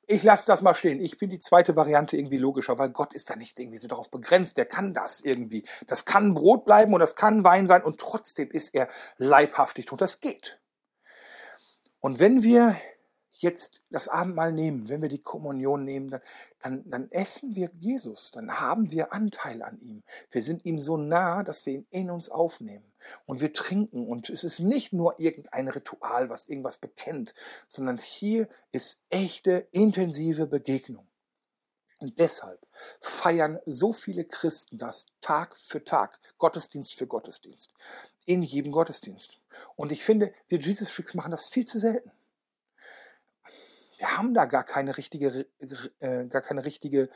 ich 0.07 0.22
lasse 0.22 0.46
das 0.46 0.62
mal 0.62 0.74
stehen. 0.74 1.00
Ich 1.00 1.16
finde 1.16 1.37
die 1.37 1.40
zweite 1.40 1.76
Variante 1.76 2.16
irgendwie 2.16 2.38
logischer, 2.38 2.78
weil 2.78 2.90
Gott 2.90 3.14
ist 3.14 3.31
da 3.31 3.37
nicht 3.37 3.59
irgendwie 3.59 3.78
so 3.78 3.88
darauf 3.88 4.11
begrenzt. 4.11 4.57
Der 4.57 4.66
kann 4.66 4.94
das 4.94 5.20
irgendwie. 5.20 5.64
Das 5.87 6.05
kann 6.05 6.35
Brot 6.35 6.64
bleiben 6.64 6.92
und 6.92 7.00
das 7.00 7.16
kann 7.16 7.44
Wein 7.44 7.66
sein 7.66 7.83
und 7.83 7.98
trotzdem 8.00 8.50
ist 8.50 8.74
er 8.74 8.88
leibhaftig 9.16 9.90
und 9.90 10.00
das 10.00 10.20
geht. 10.20 10.61
Und 12.00 12.18
wenn 12.18 12.42
wir 12.42 12.76
jetzt 13.42 13.81
das 13.90 14.09
Abendmahl 14.09 14.52
nehmen, 14.52 14.88
wenn 14.88 15.02
wir 15.02 15.09
die 15.09 15.22
Kommunion 15.22 15.85
nehmen, 15.85 16.11
dann, 16.11 16.20
dann, 16.62 16.90
dann 16.90 17.11
essen 17.11 17.55
wir 17.55 17.70
Jesus, 17.81 18.31
dann 18.31 18.61
haben 18.61 18.90
wir 18.92 19.12
Anteil 19.12 19.62
an 19.62 19.81
ihm. 19.81 20.02
Wir 20.31 20.42
sind 20.42 20.64
ihm 20.64 20.81
so 20.81 20.96
nah, 20.96 21.42
dass 21.42 21.66
wir 21.66 21.74
ihn 21.74 21.87
in 21.90 22.11
uns 22.11 22.28
aufnehmen. 22.28 22.92
Und 23.26 23.40
wir 23.40 23.52
trinken. 23.52 24.07
Und 24.07 24.31
es 24.31 24.44
ist 24.44 24.61
nicht 24.61 24.92
nur 24.92 25.18
irgendein 25.18 25.68
Ritual, 25.68 26.31
was 26.31 26.48
irgendwas 26.48 26.78
bekennt, 26.78 27.35
sondern 27.66 27.98
hier 27.98 28.48
ist 28.70 29.00
echte, 29.11 29.66
intensive 29.72 30.46
Begegnung. 30.46 31.07
Und 31.98 32.18
deshalb 32.18 32.64
feiern 33.00 33.59
so 33.66 33.92
viele 33.92 34.24
Christen 34.24 34.78
das 34.78 35.07
Tag 35.20 35.57
für 35.57 35.85
Tag, 35.85 36.20
Gottesdienst 36.38 36.94
für 36.94 37.07
Gottesdienst, 37.07 37.72
in 38.24 38.42
jedem 38.42 38.72
Gottesdienst. 38.72 39.40
Und 39.76 39.92
ich 39.92 40.05
finde, 40.05 40.33
wir 40.48 40.59
Jesus 40.59 40.90
Freaks 40.90 41.14
machen 41.14 41.31
das 41.31 41.46
viel 41.46 41.64
zu 41.64 41.78
selten 41.78 42.11
wir 44.02 44.16
haben 44.16 44.34
da 44.34 44.46
gar 44.46 44.64
keine 44.64 44.96
richtige, 44.98 45.46
äh, 46.00 46.26
gar 46.26 46.42
keine 46.42 46.64
richtige 46.64 47.08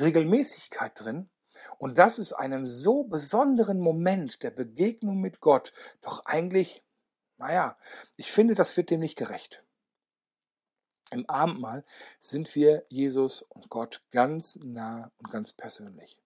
Regelmäßigkeit 0.00 0.90
drin. 0.96 1.30
Und 1.78 1.98
das 1.98 2.18
ist 2.18 2.32
einem 2.32 2.66
so 2.66 3.04
besonderen 3.04 3.78
Moment 3.78 4.42
der 4.42 4.50
Begegnung 4.50 5.20
mit 5.20 5.38
Gott 5.38 5.72
doch 6.00 6.24
eigentlich, 6.24 6.82
naja, 7.36 7.78
ich 8.16 8.32
finde, 8.32 8.56
das 8.56 8.76
wird 8.76 8.90
dem 8.90 8.98
nicht 8.98 9.16
gerecht. 9.16 9.62
Im 11.12 11.30
Abendmahl 11.30 11.84
sind 12.18 12.52
wir 12.56 12.86
Jesus 12.88 13.42
und 13.42 13.68
Gott 13.68 14.02
ganz 14.10 14.56
nah 14.56 15.12
und 15.18 15.30
ganz 15.30 15.52
persönlich. 15.52 16.18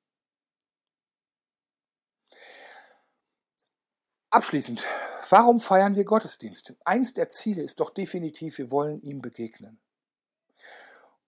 Abschließend, 4.31 4.83
warum 5.29 5.61
feiern 5.61 5.95
wir 5.95 6.05
Gottesdienst? 6.05 6.73
Eins 6.87 7.13
der 7.13 7.29
Ziele 7.29 7.61
ist 7.61 7.81
doch 7.81 7.91
definitiv, 7.91 8.57
wir 8.57 8.71
wollen 8.71 9.03
ihm 9.03 9.21
begegnen. 9.21 9.79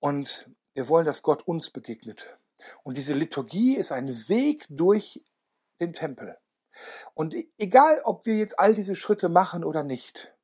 Und 0.00 0.50
wir 0.74 0.88
wollen, 0.88 1.06
dass 1.06 1.22
Gott 1.22 1.42
uns 1.46 1.70
begegnet. 1.70 2.38
Und 2.82 2.96
diese 2.96 3.14
Liturgie 3.14 3.76
ist 3.76 3.92
ein 3.92 4.08
Weg 4.28 4.64
durch 4.68 5.22
den 5.80 5.92
Tempel. 5.92 6.38
Und 7.14 7.34
e-, 7.34 7.48
egal, 7.58 8.00
ob 8.04 8.26
wir 8.26 8.36
jetzt 8.36 8.58
all 8.58 8.74
diese 8.74 8.94
Schritte 8.94 9.28
machen 9.28 9.64
oder 9.64 9.82
nicht, 9.82 10.34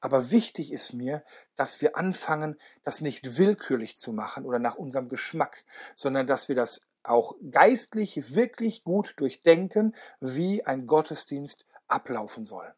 aber 0.00 0.30
wichtig 0.30 0.72
ist 0.72 0.92
mir, 0.92 1.24
dass 1.56 1.80
wir 1.80 1.96
anfangen, 1.96 2.58
das 2.84 3.00
nicht 3.00 3.38
willkürlich 3.38 3.96
zu 3.96 4.12
machen 4.12 4.44
oder 4.44 4.58
nach 4.58 4.74
unserem 4.74 5.08
Geschmack, 5.08 5.64
sondern 5.94 6.26
dass 6.26 6.48
wir 6.48 6.56
das 6.56 6.86
auch 7.02 7.34
geistlich 7.50 8.34
wirklich 8.34 8.84
gut 8.84 9.14
durchdenken, 9.16 9.94
wie 10.20 10.64
ein 10.64 10.86
Gottesdienst 10.86 11.66
ablaufen 11.88 12.44
soll. 12.44 12.74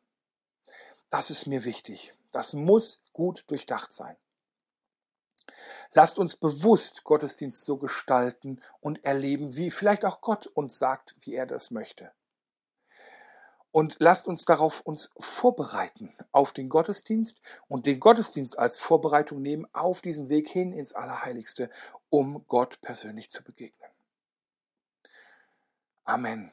Das 1.10 1.30
ist 1.30 1.46
mir 1.46 1.64
wichtig. 1.64 2.14
Das 2.32 2.52
muss 2.52 3.02
gut 3.12 3.44
durchdacht 3.48 3.92
sein. 3.92 4.16
Lasst 5.92 6.18
uns 6.18 6.36
bewusst 6.36 7.04
Gottesdienst 7.04 7.64
so 7.64 7.76
gestalten 7.76 8.60
und 8.80 9.04
erleben, 9.04 9.56
wie 9.56 9.70
vielleicht 9.70 10.04
auch 10.04 10.20
Gott 10.20 10.46
uns 10.46 10.78
sagt, 10.78 11.14
wie 11.20 11.34
er 11.34 11.46
das 11.46 11.70
möchte. 11.70 12.12
Und 13.70 13.96
lasst 13.98 14.28
uns 14.28 14.44
darauf 14.44 14.82
uns 14.82 15.12
vorbereiten 15.18 16.14
auf 16.30 16.52
den 16.52 16.68
Gottesdienst 16.68 17.40
und 17.66 17.86
den 17.86 17.98
Gottesdienst 17.98 18.56
als 18.56 18.78
Vorbereitung 18.78 19.42
nehmen 19.42 19.66
auf 19.72 20.00
diesen 20.00 20.28
Weg 20.28 20.48
hin 20.48 20.72
ins 20.72 20.92
Allerheiligste, 20.92 21.70
um 22.08 22.44
Gott 22.46 22.80
persönlich 22.82 23.30
zu 23.30 23.42
begegnen. 23.42 23.90
Amen. 26.04 26.52